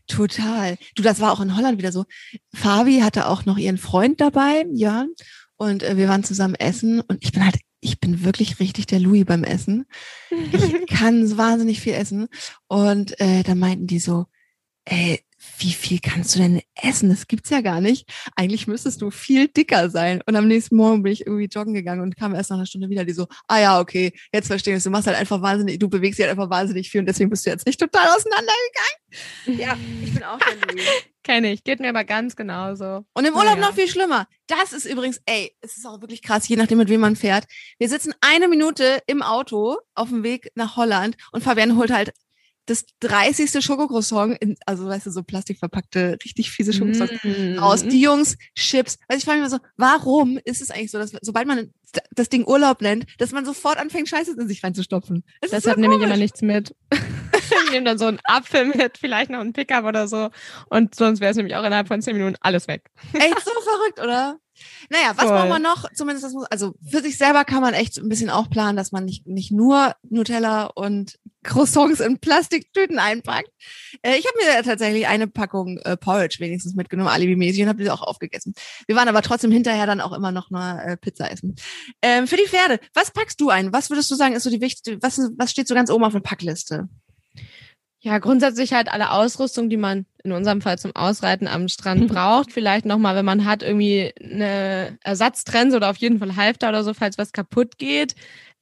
Total. 0.06 0.76
Du, 0.94 1.02
das 1.02 1.20
war 1.20 1.32
auch 1.32 1.40
in 1.40 1.56
Holland 1.56 1.78
wieder 1.78 1.90
so. 1.90 2.04
Fabi 2.54 3.00
hatte 3.00 3.26
auch 3.28 3.44
noch 3.44 3.58
ihren 3.58 3.78
Freund 3.78 4.20
dabei, 4.20 4.64
Jörn, 4.72 5.10
und 5.56 5.82
äh, 5.82 5.96
wir 5.96 6.08
waren 6.08 6.24
zusammen 6.24 6.54
essen 6.54 7.00
und 7.00 7.22
ich 7.22 7.32
bin 7.32 7.44
halt, 7.44 7.56
ich 7.80 7.98
bin 7.98 8.24
wirklich 8.24 8.60
richtig 8.60 8.86
der 8.86 9.00
Louis 9.00 9.24
beim 9.24 9.44
Essen. 9.44 9.86
Ich 10.52 10.86
kann 10.88 11.36
wahnsinnig 11.36 11.80
viel 11.80 11.94
essen. 11.94 12.28
Und 12.68 13.18
äh, 13.20 13.42
da 13.42 13.54
meinten 13.54 13.86
die 13.86 13.98
so, 13.98 14.26
ey, 14.84 15.20
wie 15.58 15.72
viel 15.72 15.98
kannst 16.00 16.34
du 16.34 16.38
denn 16.38 16.62
essen? 16.74 17.08
Das 17.08 17.26
gibt's 17.26 17.50
ja 17.50 17.60
gar 17.60 17.80
nicht. 17.80 18.08
Eigentlich 18.36 18.66
müsstest 18.66 19.02
du 19.02 19.10
viel 19.10 19.48
dicker 19.48 19.90
sein. 19.90 20.22
Und 20.26 20.36
am 20.36 20.48
nächsten 20.48 20.76
Morgen 20.76 21.02
bin 21.02 21.12
ich 21.12 21.26
irgendwie 21.26 21.46
joggen 21.46 21.74
gegangen 21.74 22.02
und 22.02 22.16
kam 22.16 22.34
erst 22.34 22.50
nach 22.50 22.56
einer 22.56 22.66
Stunde 22.66 22.88
wieder, 22.90 23.04
die 23.04 23.12
so, 23.12 23.26
ah 23.48 23.60
ja, 23.60 23.80
okay, 23.80 24.12
jetzt 24.32 24.48
verstehe 24.48 24.76
ich 24.76 24.82
Du 24.82 24.90
machst 24.90 25.06
halt 25.06 25.16
einfach 25.16 25.42
wahnsinnig, 25.42 25.78
du 25.78 25.88
bewegst 25.88 26.18
dich 26.18 26.26
halt 26.26 26.38
einfach 26.38 26.50
wahnsinnig 26.50 26.90
viel 26.90 27.00
und 27.00 27.06
deswegen 27.06 27.30
bist 27.30 27.44
du 27.44 27.50
jetzt 27.50 27.66
nicht 27.66 27.80
total 27.80 28.06
auseinandergegangen. 28.08 29.58
Ja, 29.58 29.76
ich 30.04 30.14
bin 30.14 30.22
auch 30.22 30.38
Louis. 30.38 30.84
Kenne 31.26 31.52
ich, 31.52 31.64
geht 31.64 31.80
mir 31.80 31.88
aber 31.88 32.04
ganz 32.04 32.36
genauso. 32.36 33.04
Und 33.12 33.24
im 33.24 33.34
Urlaub 33.34 33.56
ja. 33.56 33.60
noch 33.60 33.74
viel 33.74 33.88
schlimmer. 33.88 34.28
Das 34.46 34.72
ist 34.72 34.86
übrigens, 34.86 35.20
ey, 35.26 35.52
es 35.60 35.76
ist 35.76 35.84
auch 35.84 36.00
wirklich 36.00 36.22
krass, 36.22 36.46
je 36.46 36.54
nachdem, 36.54 36.78
mit 36.78 36.88
wem 36.88 37.00
man 37.00 37.16
fährt. 37.16 37.46
Wir 37.80 37.88
sitzen 37.88 38.14
eine 38.20 38.46
Minute 38.46 39.00
im 39.08 39.22
Auto 39.22 39.76
auf 39.96 40.10
dem 40.10 40.22
Weg 40.22 40.52
nach 40.54 40.76
Holland 40.76 41.16
und 41.32 41.42
Fabian 41.42 41.76
holt 41.76 41.90
halt 41.90 42.12
das 42.66 42.84
30. 43.00 43.64
Schokocroissant, 43.64 44.36
in, 44.40 44.56
also 44.66 44.86
weißt 44.86 45.06
du, 45.06 45.10
so 45.10 45.22
plastikverpackte, 45.22 46.18
richtig 46.24 46.50
fiese 46.50 46.72
Schokocroissants 46.72 47.24
mm. 47.24 47.58
raus. 47.58 47.84
Die 47.84 48.00
Jungs, 48.00 48.36
Chips. 48.54 48.98
Weißt 49.08 49.20
ich 49.20 49.24
frage 49.24 49.40
mich 49.40 49.48
immer 49.48 49.58
so, 49.58 49.64
warum 49.76 50.38
ist 50.44 50.60
es 50.60 50.70
eigentlich 50.70 50.90
so, 50.90 50.98
dass 50.98 51.12
sobald 51.22 51.46
man 51.46 51.72
das 52.12 52.28
Ding 52.28 52.44
Urlaub 52.44 52.82
nennt, 52.82 53.06
dass 53.18 53.32
man 53.32 53.44
sofort 53.44 53.78
anfängt, 53.78 54.08
Scheiße 54.08 54.36
in 54.38 54.48
sich 54.48 54.62
reinzustopfen? 54.62 55.24
Das 55.40 55.52
Deshalb 55.52 55.76
so 55.76 55.80
nehme 55.80 55.96
ich 55.96 56.02
immer 56.02 56.16
nichts 56.16 56.42
mit. 56.42 56.74
ich 57.64 57.70
nehme 57.70 57.84
dann 57.84 57.98
so 57.98 58.06
einen 58.06 58.20
Apfel 58.24 58.66
mit, 58.66 58.98
vielleicht 58.98 59.30
noch 59.30 59.40
einen 59.40 59.52
Pickup 59.52 59.84
oder 59.84 60.08
so. 60.08 60.30
Und 60.70 60.94
sonst 60.94 61.20
wäre 61.20 61.30
es 61.30 61.36
nämlich 61.36 61.56
auch 61.56 61.64
innerhalb 61.64 61.88
von 61.88 62.02
zehn 62.02 62.16
Minuten 62.16 62.36
alles 62.40 62.68
weg. 62.68 62.90
Echt 63.12 63.40
so 63.44 63.52
verrückt, 63.60 64.00
oder? 64.00 64.38
Naja, 64.88 65.12
was 65.16 65.26
Voll. 65.26 65.36
braucht 65.36 65.48
man 65.48 65.62
noch? 65.62 65.90
Zumindest 65.92 66.24
das 66.24 66.32
muss, 66.32 66.46
also 66.46 66.74
für 66.88 67.00
sich 67.00 67.18
selber 67.18 67.44
kann 67.44 67.60
man 67.60 67.74
echt 67.74 67.98
ein 67.98 68.08
bisschen 68.08 68.30
auch 68.30 68.48
planen, 68.48 68.76
dass 68.76 68.92
man 68.92 69.04
nicht, 69.04 69.26
nicht 69.26 69.52
nur 69.52 69.94
Nutella 70.08 70.66
und 70.66 71.18
Croissants 71.42 72.00
in 72.00 72.18
Plastiktüten 72.18 72.98
einpackt. 72.98 73.50
Äh, 74.02 74.16
ich 74.16 74.26
habe 74.26 74.38
mir 74.38 74.62
tatsächlich 74.62 75.06
eine 75.06 75.28
Packung 75.28 75.78
äh, 75.78 75.96
Porridge 75.96 76.38
wenigstens 76.40 76.74
mitgenommen, 76.74 77.08
alibimäßig, 77.08 77.62
und 77.62 77.68
habe 77.68 77.82
die 77.82 77.90
auch 77.90 78.02
aufgegessen. 78.02 78.54
Wir 78.86 78.96
waren 78.96 79.08
aber 79.08 79.22
trotzdem 79.22 79.50
hinterher 79.50 79.86
dann 79.86 80.00
auch 80.00 80.12
immer 80.12 80.32
noch 80.32 80.50
mal 80.50 80.78
äh, 80.80 80.96
Pizza 80.96 81.30
essen. 81.30 81.56
Ähm, 82.02 82.26
für 82.26 82.36
die 82.36 82.48
Pferde, 82.48 82.80
was 82.94 83.10
packst 83.10 83.40
du 83.40 83.50
ein? 83.50 83.72
Was 83.72 83.90
würdest 83.90 84.10
du 84.10 84.14
sagen, 84.14 84.34
ist 84.34 84.42
so 84.42 84.50
die 84.50 84.60
wichtigste, 84.60 85.02
was, 85.02 85.18
was 85.36 85.50
steht 85.50 85.68
so 85.68 85.74
ganz 85.74 85.90
oben 85.90 86.04
auf 86.04 86.12
der 86.12 86.20
Packliste? 86.20 86.88
Ja, 88.00 88.18
grundsätzlich 88.18 88.72
halt 88.72 88.88
alle 88.92 89.10
Ausrüstung, 89.10 89.68
die 89.68 89.76
man 89.76 90.06
in 90.22 90.32
unserem 90.32 90.60
Fall 90.60 90.78
zum 90.78 90.94
Ausreiten 90.94 91.48
am 91.48 91.68
Strand 91.68 92.02
mhm. 92.02 92.06
braucht. 92.08 92.52
Vielleicht 92.52 92.84
nochmal, 92.84 93.16
wenn 93.16 93.24
man 93.24 93.44
hat, 93.44 93.62
irgendwie 93.62 94.12
eine 94.22 94.98
Ersatztrense 95.02 95.76
oder 95.76 95.90
auf 95.90 95.96
jeden 95.96 96.18
Fall 96.18 96.36
Halfter 96.36 96.68
oder 96.68 96.84
so, 96.84 96.94
falls 96.94 97.18
was 97.18 97.32
kaputt 97.32 97.78
geht. 97.78 98.14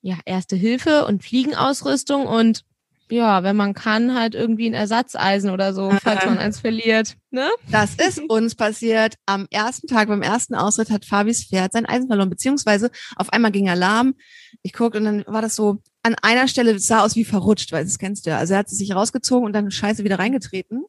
Ja, 0.03 0.19
Erste 0.25 0.57
Hilfe 0.57 1.07
und 1.07 1.23
Fliegenausrüstung 1.23 2.27
und 2.27 2.65
ja, 3.11 3.43
wenn 3.43 3.57
man 3.57 3.75
kann, 3.75 4.15
halt 4.15 4.35
irgendwie 4.35 4.69
ein 4.69 4.75
Ersatzeisen 4.75 5.51
oder 5.51 5.75
so, 5.75 5.91
falls 6.03 6.25
man 6.25 6.39
eins 6.39 6.61
verliert. 6.61 7.17
Ne? 7.31 7.49
Das 7.71 7.95
ist 7.95 8.21
uns 8.29 8.55
passiert. 8.55 9.15
Am 9.27 9.47
ersten 9.51 9.87
Tag, 9.87 10.09
beim 10.09 10.23
ersten 10.23 10.55
Ausritt, 10.55 10.91
hat 10.91 11.05
Fabis 11.05 11.45
Pferd 11.45 11.73
sein 11.73 11.87
Eisen 11.87 12.09
verloren, 12.09 12.31
beziehungsweise 12.31 12.91
auf 13.17 13.33
einmal 13.33 13.53
ging 13.53 13.69
Alarm. 13.69 14.15
Ich 14.63 14.73
guckte 14.73 14.99
und 14.99 15.05
dann 15.05 15.25
war 15.27 15.43
das 15.43 15.55
so, 15.55 15.83
an 16.03 16.17
einer 16.23 16.49
Stelle 16.49 16.79
sah 16.79 17.03
aus 17.03 17.17
wie 17.17 17.25
verrutscht, 17.25 17.73
weil 17.73 17.85
das 17.85 17.99
kennst 17.99 18.27
du 18.27 18.31
ja. 18.31 18.39
Also 18.39 18.55
er 18.55 18.61
hat 18.61 18.69
sich 18.69 18.95
rausgezogen 18.95 19.47
und 19.47 19.53
dann 19.53 19.71
scheiße 19.71 20.05
wieder 20.05 20.19
reingetreten. 20.19 20.85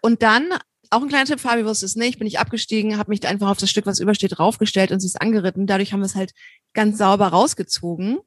Und 0.00 0.22
dann 0.22 0.52
auch 0.90 1.02
ein 1.02 1.08
kleiner 1.08 1.26
Tipp, 1.26 1.40
Fabi 1.40 1.64
wusste 1.64 1.86
es 1.86 1.96
nicht, 1.96 2.18
bin 2.18 2.26
ich 2.26 2.38
abgestiegen, 2.38 2.98
habe 2.98 3.10
mich 3.10 3.26
einfach 3.26 3.48
auf 3.48 3.58
das 3.58 3.70
Stück, 3.70 3.86
was 3.86 4.00
übersteht, 4.00 4.38
draufgestellt 4.38 4.90
und 4.90 5.00
sie 5.00 5.06
ist 5.06 5.20
angeritten. 5.20 5.66
Dadurch 5.66 5.92
haben 5.92 6.00
wir 6.00 6.06
es 6.06 6.14
halt 6.14 6.32
ganz 6.72 6.98
sauber 6.98 7.28
rausgezogen. 7.28 8.18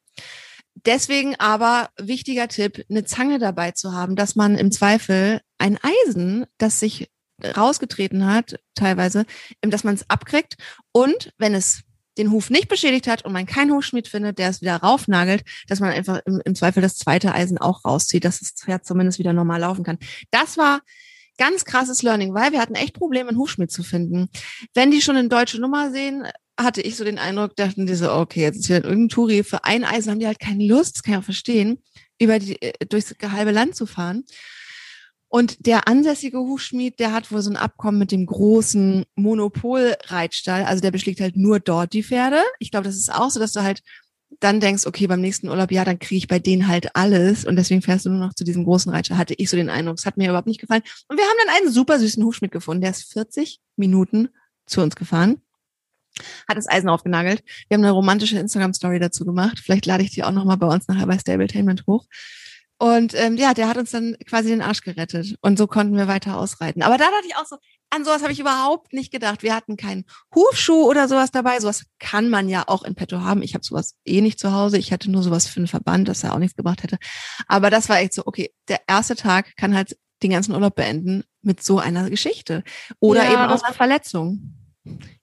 Deswegen 0.75 1.35
aber 1.35 1.89
wichtiger 1.99 2.47
Tipp, 2.47 2.85
eine 2.89 3.05
Zange 3.05 3.39
dabei 3.39 3.71
zu 3.71 3.93
haben, 3.93 4.15
dass 4.15 4.35
man 4.35 4.55
im 4.57 4.71
Zweifel 4.71 5.41
ein 5.57 5.77
Eisen, 5.81 6.45
das 6.57 6.79
sich 6.79 7.09
rausgetreten 7.43 8.25
hat, 8.25 8.59
teilweise, 8.75 9.25
dass 9.61 9.83
man 9.83 9.95
es 9.95 10.09
abkriegt 10.09 10.55
und 10.91 11.33
wenn 11.37 11.53
es 11.53 11.83
den 12.17 12.31
Huf 12.31 12.49
nicht 12.49 12.67
beschädigt 12.67 13.07
hat 13.07 13.23
und 13.23 13.31
man 13.31 13.45
keinen 13.45 13.71
Hufschmied 13.71 14.07
findet, 14.07 14.37
der 14.37 14.49
es 14.49 14.61
wieder 14.61 14.77
raufnagelt, 14.77 15.43
dass 15.67 15.79
man 15.79 15.91
einfach 15.91 16.19
im, 16.25 16.41
im 16.43 16.55
Zweifel 16.55 16.81
das 16.81 16.97
zweite 16.97 17.33
Eisen 17.33 17.57
auch 17.57 17.85
rauszieht, 17.85 18.25
dass 18.25 18.39
das 18.39 18.51
Pferd 18.51 18.85
zumindest 18.85 19.17
wieder 19.17 19.33
normal 19.33 19.61
laufen 19.61 19.83
kann. 19.83 19.97
Das 20.29 20.57
war 20.57 20.81
ganz 21.37 21.63
krasses 21.65 22.03
Learning, 22.03 22.33
weil 22.33 22.51
wir 22.51 22.59
hatten 22.59 22.75
echt 22.75 22.93
Probleme, 22.93 23.29
einen 23.29 23.37
Hufschmied 23.37 23.71
zu 23.71 23.83
finden. 23.83 24.29
Wenn 24.73 24.91
die 24.91 25.01
schon 25.01 25.15
eine 25.15 25.29
deutsche 25.29 25.59
Nummer 25.59 25.89
sehen, 25.89 26.27
hatte 26.63 26.81
ich 26.81 26.95
so 26.95 27.03
den 27.03 27.19
Eindruck, 27.19 27.55
dachten 27.55 27.85
die 27.85 27.95
so, 27.95 28.11
okay, 28.11 28.41
jetzt 28.41 28.59
ist 28.59 28.67
hier 28.67 28.83
irgendein 28.83 29.09
Touri 29.09 29.43
für 29.43 29.63
ein 29.63 29.83
Eisen, 29.83 30.11
haben 30.11 30.19
die 30.19 30.27
halt 30.27 30.39
keine 30.39 30.65
Lust, 30.65 30.95
das 30.95 31.03
kann 31.03 31.13
ich 31.13 31.19
auch 31.19 31.23
verstehen, 31.23 31.81
über 32.19 32.39
die, 32.39 32.61
äh, 32.61 32.85
durchs 32.87 33.15
halbe 33.21 33.51
Land 33.51 33.75
zu 33.75 33.85
fahren. 33.85 34.23
Und 35.27 35.65
der 35.65 35.87
ansässige 35.87 36.39
Hufschmied, 36.39 36.99
der 36.99 37.13
hat 37.13 37.31
wohl 37.31 37.41
so 37.41 37.49
ein 37.49 37.55
Abkommen 37.55 37.97
mit 37.97 38.11
dem 38.11 38.25
großen 38.25 39.05
Monopolreitstall. 39.15 40.65
Also 40.65 40.81
der 40.81 40.91
beschlägt 40.91 41.21
halt 41.21 41.37
nur 41.37 41.61
dort 41.61 41.93
die 41.93 42.03
Pferde. 42.03 42.41
Ich 42.59 42.69
glaube, 42.69 42.83
das 42.83 42.97
ist 42.97 43.13
auch 43.13 43.29
so, 43.29 43.39
dass 43.39 43.53
du 43.53 43.63
halt 43.63 43.81
dann 44.41 44.59
denkst, 44.59 44.85
okay, 44.85 45.07
beim 45.07 45.21
nächsten 45.21 45.47
Urlaub, 45.47 45.71
ja, 45.71 45.85
dann 45.85 45.99
kriege 45.99 46.17
ich 46.17 46.27
bei 46.27 46.39
denen 46.39 46.67
halt 46.67 46.97
alles 46.97 47.45
und 47.45 47.55
deswegen 47.55 47.81
fährst 47.81 48.05
du 48.05 48.09
nur 48.09 48.19
noch 48.19 48.33
zu 48.33 48.43
diesem 48.43 48.65
großen 48.65 48.91
Reitstall. 48.91 49.17
Hatte 49.17 49.33
ich 49.37 49.49
so 49.49 49.55
den 49.55 49.69
Eindruck. 49.69 49.99
Es 49.99 50.05
hat 50.05 50.17
mir 50.17 50.27
überhaupt 50.27 50.47
nicht 50.47 50.59
gefallen. 50.59 50.83
Und 51.07 51.17
wir 51.17 51.23
haben 51.23 51.37
dann 51.45 51.55
einen 51.55 51.71
super 51.71 51.97
süßen 51.97 52.23
Hufschmied 52.25 52.51
gefunden. 52.51 52.81
Der 52.81 52.91
ist 52.91 53.13
40 53.13 53.61
Minuten 53.77 54.29
zu 54.65 54.81
uns 54.81 54.97
gefahren 54.97 55.41
hat 56.47 56.57
das 56.57 56.69
Eisen 56.69 56.89
aufgenagelt. 56.89 57.43
Wir 57.67 57.75
haben 57.75 57.83
eine 57.83 57.91
romantische 57.91 58.37
Instagram-Story 58.37 58.99
dazu 58.99 59.25
gemacht. 59.25 59.59
Vielleicht 59.59 59.85
lade 59.85 60.03
ich 60.03 60.11
die 60.11 60.23
auch 60.23 60.31
nochmal 60.31 60.57
bei 60.57 60.67
uns 60.67 60.87
nachher 60.87 61.07
bei 61.07 61.17
Stabletainment 61.17 61.85
hoch. 61.87 62.05
Und 62.81 63.13
ähm, 63.13 63.37
ja, 63.37 63.53
der 63.53 63.67
hat 63.67 63.77
uns 63.77 63.91
dann 63.91 64.15
quasi 64.27 64.49
den 64.49 64.63
Arsch 64.63 64.81
gerettet. 64.81 65.35
Und 65.41 65.57
so 65.57 65.67
konnten 65.67 65.95
wir 65.95 66.07
weiter 66.07 66.37
ausreiten. 66.37 66.81
Aber 66.81 66.97
da 66.97 67.05
dachte 67.11 67.27
ich 67.27 67.35
auch 67.35 67.45
so, 67.45 67.57
an 67.91 68.03
sowas 68.03 68.23
habe 68.23 68.31
ich 68.31 68.39
überhaupt 68.39 68.91
nicht 68.91 69.11
gedacht. 69.11 69.43
Wir 69.43 69.53
hatten 69.53 69.77
keinen 69.77 70.05
Hufschuh 70.33 70.89
oder 70.89 71.07
sowas 71.07 71.29
dabei. 71.29 71.59
Sowas 71.59 71.83
kann 71.99 72.29
man 72.29 72.49
ja 72.49 72.63
auch 72.65 72.83
in 72.83 72.95
petto 72.95 73.21
haben. 73.21 73.43
Ich 73.43 73.53
habe 73.53 73.63
sowas 73.63 73.97
eh 74.03 74.21
nicht 74.21 74.39
zu 74.39 74.53
Hause. 74.53 74.79
Ich 74.79 74.91
hatte 74.91 75.11
nur 75.11 75.21
sowas 75.21 75.45
für 75.47 75.57
einen 75.57 75.67
Verband, 75.67 76.07
das 76.07 76.23
ja 76.23 76.33
auch 76.33 76.39
nichts 76.39 76.55
gebracht 76.55 76.81
hätte. 76.81 76.97
Aber 77.47 77.69
das 77.69 77.87
war 77.87 77.99
echt 77.99 78.13
so, 78.13 78.23
okay, 78.25 78.51
der 78.67 78.79
erste 78.87 79.15
Tag 79.15 79.55
kann 79.57 79.75
halt 79.75 79.95
den 80.23 80.31
ganzen 80.31 80.53
Urlaub 80.53 80.73
beenden 80.73 81.23
mit 81.43 81.61
so 81.61 81.77
einer 81.77 82.09
Geschichte. 82.09 82.63
Oder 82.99 83.25
ja, 83.25 83.33
eben 83.33 83.51
aus 83.51 83.63
einer 83.63 83.75
Verletzung. 83.75 84.60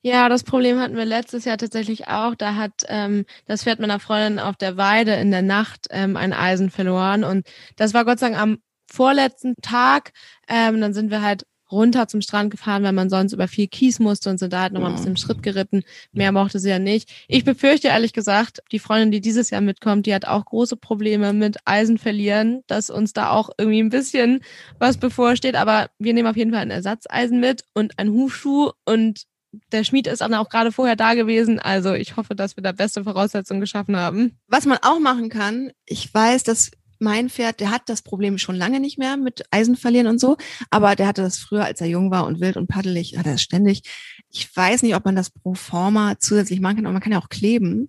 Ja, 0.03 0.29
das 0.29 0.45
Problem 0.45 0.79
hatten 0.79 0.97
wir 0.97 1.05
letztes 1.05 1.45
Jahr 1.45 1.59
tatsächlich 1.59 2.09
auch. 2.09 2.35
Da 2.35 2.55
hat 2.55 2.85
ähm, 2.89 3.25
das 3.47 3.65
Pferd 3.65 3.81
meiner 3.81 3.99
Freundin 3.99 4.39
auf 4.39 4.57
der 4.57 4.77
Weide 4.77 5.15
in 5.15 5.31
der 5.31 5.43
Nacht 5.43 5.89
ähm, 5.91 6.17
ein 6.17 6.33
Eisen 6.33 6.71
verloren. 6.71 7.25
Und 7.25 7.47
das 7.77 7.95
war 7.95 8.05
Gott 8.05 8.21
sei 8.21 8.31
Dank 8.31 8.41
am 8.41 8.59
vorletzten 8.91 9.55
Tag. 9.61 10.13
Ähm, 10.49 10.81
dann 10.81 10.95
sind 10.95 11.11
wir 11.11 11.23
halt 11.23 11.45
runter 11.71 12.09
zum 12.09 12.23
Strand 12.23 12.51
gefahren, 12.51 12.83
weil 12.83 12.93
man 12.93 13.11
sonst 13.11 13.33
über 13.33 13.49
viel 13.49 13.67
Kies 13.69 13.99
musste 13.99 14.31
und 14.31 14.39
sind 14.39 14.53
da 14.53 14.63
halt 14.63 14.73
nochmal 14.73 14.91
ein 14.91 14.97
bisschen 14.97 15.17
Schritt 15.17 15.43
geritten. 15.43 15.83
Mehr 16.13 16.33
mochte 16.33 16.59
sie 16.59 16.71
ja 16.71 16.79
nicht. 16.79 17.11
Ich 17.29 17.45
befürchte 17.45 17.89
ehrlich 17.89 18.13
gesagt, 18.13 18.61
die 18.73 18.79
Freundin, 18.79 19.11
die 19.11 19.21
dieses 19.21 19.51
Jahr 19.51 19.61
mitkommt, 19.61 20.07
die 20.07 20.15
hat 20.15 20.27
auch 20.27 20.45
große 20.47 20.77
Probleme 20.77 21.33
mit 21.33 21.59
Eisen 21.67 21.99
verlieren, 21.99 22.63
dass 22.67 22.91
uns 22.91 23.13
da 23.13 23.31
auch 23.31 23.51
irgendwie 23.59 23.83
ein 23.83 23.91
bisschen 23.91 24.41
was 24.79 24.97
bevorsteht. 24.97 25.57
Aber 25.57 25.91
wir 25.99 26.15
nehmen 26.15 26.29
auf 26.29 26.37
jeden 26.37 26.53
Fall 26.53 26.63
ein 26.63 26.71
Ersatzeisen 26.71 27.41
mit 27.41 27.65
und 27.75 27.99
einen 27.99 28.13
Hufschuh 28.13 28.71
und 28.87 29.25
der 29.73 29.85
Schmied 29.85 30.07
ist 30.07 30.21
dann 30.21 30.35
auch 30.35 30.49
gerade 30.49 30.73
vorher 30.73 30.97
da 30.97 31.15
gewesen. 31.15 31.59
Also 31.59 31.95
ich 31.95 32.17
hoffe, 32.17 32.35
dass 32.35 32.57
wir 32.57 32.63
da 32.63 32.73
beste 32.73 33.05
Voraussetzungen 33.05 33.61
geschaffen 33.61 33.97
haben. 33.97 34.39
Was 34.47 34.67
man 34.67 34.79
auch 34.83 34.99
machen 34.99 35.29
kann, 35.29 35.71
ich 35.87 36.13
weiß, 36.13 36.43
dass 36.45 36.71
mein 36.99 37.31
Pferd, 37.31 37.61
der 37.61 37.71
hat 37.71 37.83
das 37.87 38.03
Problem 38.03 38.39
schon 38.39 38.57
lange 38.57 38.81
nicht 38.81 38.99
mehr 38.99 39.17
mit 39.17 39.45
Eisen 39.51 39.77
verlieren 39.77 40.09
und 40.09 40.19
so, 40.19 40.37
aber 40.71 40.97
der 40.97 41.07
hatte 41.07 41.23
das 41.23 41.39
früher, 41.39 41.65
als 41.65 41.81
er 41.81 41.87
jung 41.87 42.11
war 42.11 42.27
und 42.27 42.41
wild 42.41 42.57
und 42.57 42.67
paddelig, 42.67 43.17
hat 43.17 43.27
er 43.27 43.33
das 43.33 43.43
ständig. 43.43 43.83
Ich 44.31 44.55
weiß 44.55 44.83
nicht, 44.83 44.97
ob 44.97 45.05
man 45.05 45.17
das 45.17 45.31
pro 45.31 45.55
forma 45.55 46.19
zusätzlich 46.19 46.61
machen 46.61 46.77
kann, 46.77 46.87
aber 46.87 46.95
man 46.95 47.03
kann 47.03 47.13
ja 47.13 47.21
auch 47.21 47.29
kleben. 47.29 47.87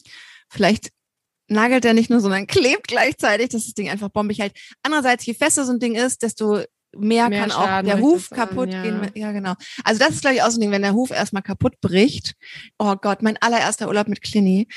Vielleicht 0.48 0.92
nagelt 1.48 1.86
er 1.86 1.94
nicht 1.94 2.10
nur, 2.10 2.20
sondern 2.20 2.48
klebt 2.48 2.88
gleichzeitig, 2.88 3.50
dass 3.50 3.66
das 3.66 3.74
Ding 3.74 3.90
einfach 3.90 4.10
bombig 4.10 4.40
hält. 4.40 4.54
Andererseits, 4.84 5.26
je 5.26 5.34
fester 5.34 5.66
so 5.66 5.74
ein 5.74 5.80
Ding 5.80 5.96
ist, 5.96 6.22
desto 6.22 6.64
mehr, 6.97 7.30
mehr 7.30 7.41
kann 7.41 7.52
auch 7.52 7.84
der 7.84 7.99
Huf 7.99 8.30
kaputt 8.30 8.71
ja. 8.71 8.84
gehen. 8.84 9.12
Ja, 9.15 9.32
genau. 9.32 9.54
Also 9.84 9.99
das 9.99 10.12
ist, 10.12 10.21
glaube 10.21 10.36
ich, 10.36 10.43
auch 10.43 10.49
so 10.49 10.58
ein 10.58 10.62
Ding, 10.62 10.71
wenn 10.71 10.82
der 10.82 10.93
Huf 10.93 11.12
erstmal 11.12 11.43
kaputt 11.43 11.80
bricht. 11.82 12.34
Oh 12.78 12.95
Gott, 12.95 13.21
mein 13.21 13.38
allererster 13.41 13.88
Urlaub 13.88 14.08
mit 14.08 14.21
Clini, 14.21 14.67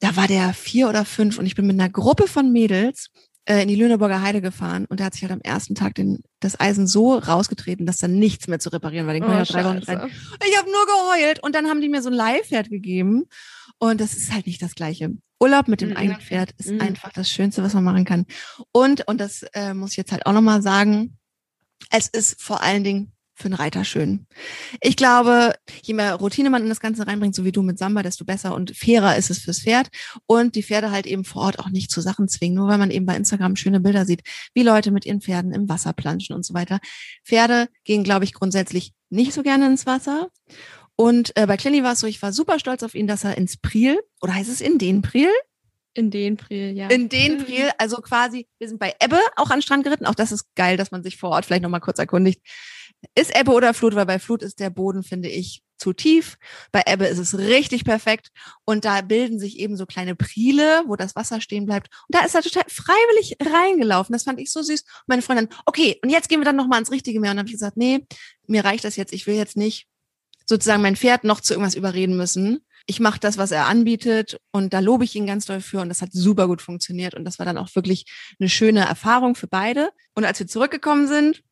da 0.00 0.16
war 0.16 0.26
der 0.26 0.52
vier 0.54 0.88
oder 0.88 1.04
fünf 1.04 1.38
und 1.38 1.46
ich 1.46 1.54
bin 1.54 1.66
mit 1.66 1.78
einer 1.78 1.90
Gruppe 1.90 2.26
von 2.28 2.52
Mädels 2.52 3.10
äh, 3.46 3.62
in 3.62 3.68
die 3.68 3.76
Lüneburger 3.76 4.22
Heide 4.22 4.40
gefahren 4.40 4.86
und 4.86 5.00
der 5.00 5.06
hat 5.06 5.14
sich 5.14 5.22
halt 5.22 5.32
am 5.32 5.40
ersten 5.40 5.74
Tag 5.74 5.94
den, 5.94 6.22
das 6.40 6.58
Eisen 6.58 6.86
so 6.86 7.14
rausgetreten, 7.14 7.86
dass 7.86 7.98
da 7.98 8.08
nichts 8.08 8.48
mehr 8.48 8.58
zu 8.58 8.70
reparieren 8.70 9.06
war. 9.06 9.14
Den 9.14 9.24
oh, 9.24 9.42
drei 9.44 9.64
Wochen 9.64 9.78
rein. 9.78 10.10
Ich 10.46 10.58
habe 10.58 10.70
nur 10.70 10.86
geheult 10.86 11.42
und 11.42 11.54
dann 11.54 11.66
haben 11.66 11.80
die 11.80 11.88
mir 11.88 12.02
so 12.02 12.10
ein 12.10 12.14
Leihpferd 12.14 12.70
gegeben 12.70 13.24
und 13.78 14.00
das 14.00 14.14
ist 14.14 14.32
halt 14.32 14.46
nicht 14.46 14.62
das 14.62 14.74
Gleiche. 14.74 15.10
Urlaub 15.40 15.68
mit 15.68 15.80
dem 15.80 15.90
mhm. 15.90 15.96
eigenen 15.96 16.20
Pferd 16.20 16.52
ist 16.58 16.70
mhm. 16.70 16.80
einfach 16.80 17.12
das 17.12 17.28
Schönste, 17.28 17.62
was 17.62 17.74
man 17.74 17.84
machen 17.84 18.04
kann. 18.04 18.24
Und, 18.72 19.06
und 19.06 19.20
das 19.20 19.42
äh, 19.52 19.74
muss 19.74 19.90
ich 19.90 19.96
jetzt 19.96 20.12
halt 20.12 20.26
auch 20.26 20.32
nochmal 20.32 20.62
sagen, 20.62 21.18
es 21.90 22.08
ist 22.08 22.40
vor 22.40 22.62
allen 22.62 22.84
Dingen 22.84 23.14
für 23.34 23.46
einen 23.46 23.54
Reiter 23.54 23.84
schön. 23.84 24.26
Ich 24.80 24.96
glaube, 24.96 25.54
je 25.82 25.94
mehr 25.94 26.14
Routine 26.14 26.50
man 26.50 26.62
in 26.62 26.68
das 26.68 26.80
Ganze 26.80 27.06
reinbringt, 27.06 27.34
so 27.34 27.44
wie 27.44 27.52
du 27.52 27.62
mit 27.62 27.78
Samba, 27.78 28.02
desto 28.02 28.24
besser 28.24 28.54
und 28.54 28.76
fairer 28.76 29.16
ist 29.16 29.30
es 29.30 29.40
fürs 29.40 29.60
Pferd 29.60 29.88
und 30.26 30.54
die 30.54 30.62
Pferde 30.62 30.90
halt 30.90 31.06
eben 31.06 31.24
vor 31.24 31.42
Ort 31.42 31.58
auch 31.58 31.68
nicht 31.68 31.90
zu 31.90 32.00
Sachen 32.00 32.28
zwingen, 32.28 32.56
nur 32.56 32.68
weil 32.68 32.78
man 32.78 32.90
eben 32.90 33.06
bei 33.06 33.16
Instagram 33.16 33.56
schöne 33.56 33.80
Bilder 33.80 34.06
sieht, 34.06 34.22
wie 34.54 34.62
Leute 34.62 34.92
mit 34.92 35.04
ihren 35.04 35.20
Pferden 35.20 35.52
im 35.52 35.68
Wasser 35.68 35.92
planschen 35.92 36.34
und 36.34 36.44
so 36.44 36.54
weiter. 36.54 36.78
Pferde 37.24 37.68
gehen, 37.82 38.04
glaube 38.04 38.24
ich, 38.24 38.34
grundsätzlich 38.34 38.92
nicht 39.10 39.32
so 39.32 39.42
gerne 39.42 39.66
ins 39.66 39.84
Wasser. 39.84 40.28
Und 40.96 41.36
äh, 41.36 41.46
bei 41.46 41.56
Clinny 41.56 41.82
war 41.82 41.94
es 41.94 42.00
so, 42.00 42.06
ich 42.06 42.22
war 42.22 42.32
super 42.32 42.60
stolz 42.60 42.84
auf 42.84 42.94
ihn, 42.94 43.08
dass 43.08 43.24
er 43.24 43.36
ins 43.36 43.56
Priel, 43.56 43.98
oder 44.20 44.34
heißt 44.34 44.50
es 44.50 44.60
in 44.60 44.78
den 44.78 45.02
Priel? 45.02 45.30
In 45.94 46.10
den 46.10 46.36
Priel, 46.36 46.76
ja. 46.76 46.88
In 46.88 47.08
den 47.08 47.38
Priel, 47.38 47.70
also 47.78 47.98
quasi, 47.98 48.48
wir 48.58 48.68
sind 48.68 48.80
bei 48.80 48.94
Ebbe 49.00 49.20
auch 49.36 49.50
an 49.50 49.58
den 49.58 49.62
Strand 49.62 49.84
geritten. 49.84 50.06
Auch 50.06 50.16
das 50.16 50.32
ist 50.32 50.52
geil, 50.56 50.76
dass 50.76 50.90
man 50.90 51.04
sich 51.04 51.16
vor 51.16 51.30
Ort 51.30 51.46
vielleicht 51.46 51.62
nochmal 51.62 51.80
kurz 51.80 52.00
erkundigt. 52.00 52.42
Ist 53.14 53.38
Ebbe 53.38 53.52
oder 53.52 53.74
Flut? 53.74 53.94
Weil 53.94 54.06
bei 54.06 54.18
Flut 54.18 54.42
ist 54.42 54.58
der 54.58 54.70
Boden, 54.70 55.04
finde 55.04 55.28
ich, 55.28 55.62
zu 55.78 55.92
tief. 55.92 56.36
Bei 56.72 56.82
Ebbe 56.86 57.06
ist 57.06 57.18
es 57.18 57.38
richtig 57.38 57.84
perfekt. 57.84 58.30
Und 58.64 58.84
da 58.84 59.02
bilden 59.02 59.38
sich 59.38 59.60
eben 59.60 59.76
so 59.76 59.86
kleine 59.86 60.16
Priele, 60.16 60.82
wo 60.86 60.96
das 60.96 61.14
Wasser 61.14 61.40
stehen 61.40 61.66
bleibt. 61.66 61.88
Und 62.08 62.16
da 62.16 62.24
ist 62.24 62.34
er 62.34 62.42
total 62.42 62.64
freiwillig 62.66 63.36
reingelaufen. 63.40 64.12
Das 64.12 64.24
fand 64.24 64.40
ich 64.40 64.50
so 64.50 64.62
süß. 64.62 64.80
Und 64.80 64.88
meine 65.06 65.22
Freundin, 65.22 65.48
okay, 65.64 66.00
und 66.02 66.10
jetzt 66.10 66.28
gehen 66.28 66.40
wir 66.40 66.44
dann 66.44 66.56
nochmal 66.56 66.78
ans 66.78 66.90
richtige 66.90 67.20
Meer. 67.20 67.30
Und 67.30 67.36
dann 67.36 67.44
habe 67.44 67.48
ich 67.48 67.54
gesagt, 67.54 67.76
nee, 67.76 68.04
mir 68.48 68.64
reicht 68.64 68.82
das 68.82 68.96
jetzt. 68.96 69.12
Ich 69.12 69.28
will 69.28 69.36
jetzt 69.36 69.56
nicht 69.56 69.86
sozusagen 70.44 70.82
mein 70.82 70.96
Pferd 70.96 71.22
noch 71.22 71.40
zu 71.40 71.54
irgendwas 71.54 71.76
überreden 71.76 72.16
müssen 72.16 72.63
ich 72.86 73.00
mache 73.00 73.20
das, 73.20 73.38
was 73.38 73.50
er 73.50 73.66
anbietet 73.66 74.38
und 74.52 74.74
da 74.74 74.80
lobe 74.80 75.04
ich 75.04 75.14
ihn 75.14 75.26
ganz 75.26 75.46
doll 75.46 75.60
für 75.60 75.80
und 75.80 75.88
das 75.88 76.02
hat 76.02 76.12
super 76.12 76.46
gut 76.46 76.60
funktioniert 76.60 77.14
und 77.14 77.24
das 77.24 77.38
war 77.38 77.46
dann 77.46 77.56
auch 77.56 77.74
wirklich 77.74 78.04
eine 78.38 78.48
schöne 78.48 78.80
Erfahrung 78.80 79.34
für 79.34 79.46
beide. 79.46 79.90
Und 80.14 80.24
als 80.24 80.38
wir 80.38 80.46
zurückgekommen 80.46 81.08
sind, 81.08 81.42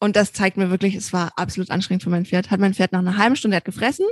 und 0.00 0.14
das 0.14 0.32
zeigt 0.32 0.56
mir 0.56 0.70
wirklich, 0.70 0.94
es 0.94 1.12
war 1.12 1.32
absolut 1.36 1.70
anstrengend 1.70 2.04
für 2.04 2.10
mein 2.10 2.24
Pferd, 2.24 2.50
hat 2.50 2.60
mein 2.60 2.74
Pferd 2.74 2.92
nach 2.92 3.00
einer 3.00 3.16
halben 3.16 3.34
Stunde 3.34 3.56
hat 3.56 3.64
gefressen 3.64 4.06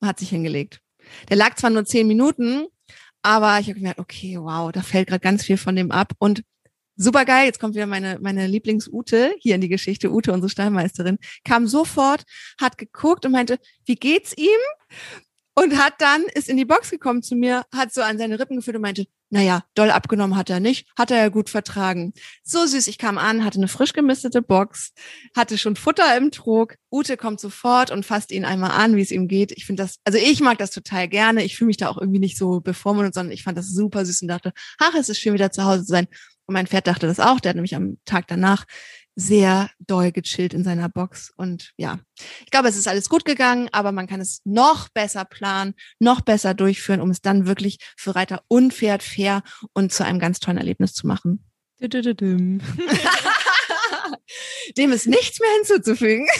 und 0.00 0.08
hat 0.08 0.20
sich 0.20 0.28
hingelegt. 0.28 0.80
Der 1.28 1.36
lag 1.36 1.56
zwar 1.56 1.70
nur 1.70 1.84
zehn 1.84 2.06
Minuten, 2.06 2.66
aber 3.22 3.58
ich 3.58 3.66
habe 3.66 3.74
gemerkt, 3.74 3.98
okay, 3.98 4.36
wow, 4.38 4.70
da 4.70 4.82
fällt 4.82 5.08
gerade 5.08 5.20
ganz 5.20 5.44
viel 5.44 5.56
von 5.56 5.74
dem 5.74 5.90
ab 5.90 6.12
und 6.18 6.44
super 6.96 7.24
geil. 7.24 7.46
Jetzt 7.46 7.58
kommt 7.58 7.74
wieder 7.74 7.86
meine, 7.86 8.18
meine 8.20 8.46
Lieblings-Ute 8.46 9.34
hier 9.40 9.56
in 9.56 9.60
die 9.60 9.68
Geschichte. 9.68 10.12
Ute, 10.12 10.32
unsere 10.32 10.50
Stallmeisterin, 10.50 11.18
kam 11.44 11.66
sofort, 11.66 12.22
hat 12.60 12.78
geguckt 12.78 13.26
und 13.26 13.32
meinte, 13.32 13.58
wie 13.84 13.96
geht's 13.96 14.32
ihm? 14.36 14.46
Und 15.58 15.78
hat 15.78 15.94
dann, 15.98 16.22
ist 16.34 16.50
in 16.50 16.58
die 16.58 16.66
Box 16.66 16.90
gekommen 16.90 17.22
zu 17.22 17.34
mir, 17.34 17.64
hat 17.72 17.92
so 17.92 18.02
an 18.02 18.18
seine 18.18 18.38
Rippen 18.38 18.56
geführt 18.56 18.76
und 18.76 18.82
meinte, 18.82 19.06
naja, 19.30 19.64
doll 19.74 19.90
abgenommen 19.90 20.36
hat 20.36 20.50
er 20.50 20.60
nicht, 20.60 20.86
hat 20.98 21.10
er 21.10 21.16
ja 21.16 21.28
gut 21.30 21.48
vertragen. 21.48 22.12
So 22.44 22.66
süß, 22.66 22.86
ich 22.88 22.98
kam 22.98 23.16
an, 23.16 23.42
hatte 23.42 23.58
eine 23.58 23.66
frisch 23.66 23.94
gemistete 23.94 24.42
Box, 24.42 24.92
hatte 25.34 25.56
schon 25.56 25.74
Futter 25.74 26.14
im 26.16 26.30
Trog. 26.30 26.76
Ute 26.92 27.16
kommt 27.16 27.40
sofort 27.40 27.90
und 27.90 28.04
fasst 28.04 28.32
ihn 28.32 28.44
einmal 28.44 28.72
an, 28.72 28.96
wie 28.96 29.00
es 29.00 29.10
ihm 29.10 29.28
geht. 29.28 29.50
Ich 29.52 29.64
finde 29.64 29.82
das, 29.82 29.96
also 30.04 30.18
ich 30.18 30.40
mag 30.40 30.58
das 30.58 30.72
total 30.72 31.08
gerne. 31.08 31.42
Ich 31.42 31.56
fühle 31.56 31.68
mich 31.68 31.78
da 31.78 31.88
auch 31.88 31.98
irgendwie 31.98 32.20
nicht 32.20 32.36
so 32.36 32.60
bevormundet, 32.60 33.14
sondern 33.14 33.32
ich 33.32 33.42
fand 33.42 33.56
das 33.56 33.68
super 33.68 34.04
süß 34.04 34.22
und 34.22 34.28
dachte, 34.28 34.52
ach, 34.78 34.94
es 34.94 35.08
ist 35.08 35.18
schön, 35.18 35.32
wieder 35.32 35.52
zu 35.52 35.64
Hause 35.64 35.84
zu 35.84 35.90
sein. 35.90 36.06
Und 36.44 36.52
mein 36.52 36.66
Pferd 36.66 36.86
dachte 36.86 37.06
das 37.06 37.18
auch. 37.18 37.40
Der 37.40 37.50
hat 37.50 37.56
nämlich 37.56 37.74
am 37.74 37.96
Tag 38.04 38.28
danach 38.28 38.66
sehr 39.16 39.70
doll 39.80 40.12
gechillt 40.12 40.54
in 40.54 40.62
seiner 40.62 40.90
Box. 40.90 41.32
Und 41.36 41.72
ja, 41.76 41.98
ich 42.44 42.50
glaube, 42.50 42.68
es 42.68 42.76
ist 42.76 42.86
alles 42.86 43.08
gut 43.08 43.24
gegangen, 43.24 43.68
aber 43.72 43.90
man 43.90 44.06
kann 44.06 44.20
es 44.20 44.42
noch 44.44 44.88
besser 44.90 45.24
planen, 45.24 45.74
noch 45.98 46.20
besser 46.20 46.54
durchführen, 46.54 47.00
um 47.00 47.10
es 47.10 47.22
dann 47.22 47.46
wirklich 47.46 47.78
für 47.96 48.14
Reiter 48.14 48.42
und 48.46 48.74
Pferd 48.74 49.02
fair 49.02 49.42
und 49.72 49.92
zu 49.92 50.04
einem 50.04 50.18
ganz 50.18 50.38
tollen 50.38 50.58
Erlebnis 50.58 50.92
zu 50.92 51.06
machen. 51.06 51.44
Dem 54.76 54.92
ist 54.92 55.06
nichts 55.06 55.40
mehr 55.40 55.50
hinzuzufügen. 55.56 56.26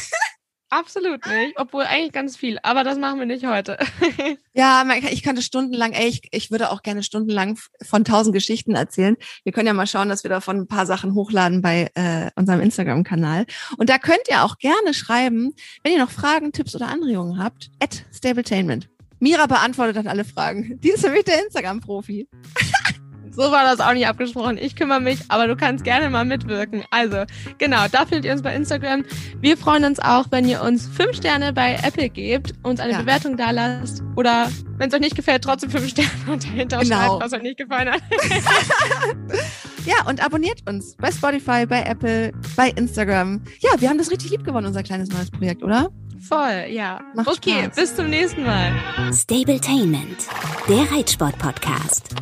Absolut 0.69 1.25
nicht, 1.27 1.55
obwohl 1.57 1.85
eigentlich 1.85 2.13
ganz 2.13 2.37
viel, 2.37 2.59
aber 2.63 2.83
das 2.83 2.99
machen 2.99 3.21
wir 3.21 3.27
nicht 3.27 3.47
heute. 3.47 3.79
ja, 4.53 4.85
ich 5.11 5.23
könnte 5.23 5.41
stundenlang, 5.41 5.93
ey, 5.93 6.09
ich, 6.09 6.23
ich 6.33 6.51
würde 6.51 6.71
auch 6.71 6.83
gerne 6.83 7.05
stundenlang 7.05 7.57
von 7.83 8.05
tausend 8.05 8.35
Geschichten 8.35 8.75
erzählen. 8.75 9.17
Wir 9.45 9.53
können 9.53 9.69
ja 9.69 9.75
mal 9.75 9.87
schauen, 9.87 10.09
dass 10.09 10.25
wir 10.25 10.29
davon 10.29 10.59
ein 10.59 10.67
paar 10.67 10.85
Sachen 10.85 11.15
hochladen 11.15 11.63
bei 11.63 11.89
äh, 11.95 12.31
unserem 12.35 12.61
Instagram-Kanal. 12.61 13.47
Und 13.79 13.91
da 13.91 13.99
könnt 13.99 14.29
ihr 14.29 14.43
auch 14.43 14.59
gerne 14.59 14.93
schreiben, 14.93 15.55
wenn 15.85 15.93
ihr 15.93 16.01
noch 16.01 16.11
Fragen, 16.11 16.51
Tipps 16.51 16.75
oder 16.75 16.89
Anregungen 16.89 17.39
habt, 17.39 17.71
at 17.81 18.05
Stabletainment. 18.13 18.89
Mira 19.21 19.47
beantwortet 19.47 19.97
dann 19.97 20.09
alle 20.09 20.25
Fragen. 20.25 20.81
Die 20.81 20.91
ist 20.91 21.05
nämlich 21.05 21.25
der 21.25 21.45
Instagram-Profi. 21.45 22.29
So 23.37 23.43
war 23.53 23.65
das 23.65 23.81
auch 23.81 23.93
nicht 23.93 24.07
abgesprochen. 24.07 24.57
Ich 24.57 24.77
kümmere 24.77 25.01
mich, 25.01 25.21
aber 25.29 25.47
du 25.47 25.57
kannst 25.57 25.85
gerne 25.85 26.09
mal 26.09 26.25
mitwirken. 26.25 26.85
Also, 26.91 27.25
genau, 27.59 27.85
da 27.93 28.07
findet 28.07 28.25
ihr 28.25 28.33
uns 28.33 28.41
bei 28.41 28.55
Instagram. 28.55 29.05
Wir 29.41 29.59
freuen 29.59 29.85
uns 29.85 30.01
auch, 30.01 30.25
wenn 30.31 30.49
ihr 30.49 30.63
uns 30.63 30.89
fünf 30.89 31.17
Sterne 31.17 31.53
bei 31.53 31.79
Apple 31.83 32.09
gebt, 32.09 32.55
uns 32.63 32.81
eine 32.81 32.93
ja. 32.93 33.01
Bewertung 33.03 33.37
da 33.37 33.51
lasst 33.51 34.03
oder 34.17 34.49
wenn 34.79 34.89
es 34.89 34.95
euch 34.95 35.01
nicht 35.01 35.17
gefällt, 35.17 35.45
trotzdem 35.45 35.69
fünf 35.69 35.87
Sterne 35.91 36.09
und 36.29 36.45
dahinter 36.45 36.79
genau. 36.79 36.97
schreibt, 36.97 37.25
was 37.25 37.33
euch 37.35 37.43
nicht 37.43 37.59
gefallen 37.59 37.91
hat. 37.91 38.01
ja, 39.85 40.09
und 40.09 40.25
abonniert 40.25 40.63
uns 40.67 40.97
bei 40.97 41.13
Spotify, 41.13 41.67
bei 41.67 41.83
Apple, 41.83 42.33
bei 42.57 42.71
Instagram. 42.71 43.43
Ja, 43.61 43.79
wir 43.79 43.91
haben 43.91 43.99
das 43.99 44.11
richtig 44.11 44.31
lieb 44.31 44.45
gewonnen, 44.45 44.67
unser 44.67 44.83
kleines 44.83 45.11
neues 45.11 45.31
Projekt, 45.31 45.63
oder? 45.63 45.91
Voll, 46.21 46.67
ja. 46.71 47.01
Macht 47.15 47.29
okay, 47.29 47.65
Spaß. 47.65 47.77
bis 47.77 47.97
zum 47.97 48.09
nächsten 48.09 48.43
Mal. 48.45 48.73
Stabletainment, 49.13 50.27
der 50.69 50.91
Reitsport-Podcast. 50.93 52.15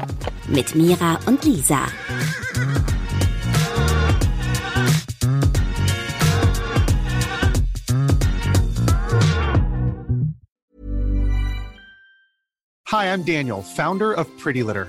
Mit 0.48 0.74
Mira 0.74 1.18
und 1.26 1.44
Lisa. 1.44 1.80
Hi, 12.88 13.06
I'm 13.06 13.24
Daniel, 13.24 13.62
founder 13.62 14.12
of 14.12 14.28
Pretty 14.38 14.62
Litter. 14.62 14.88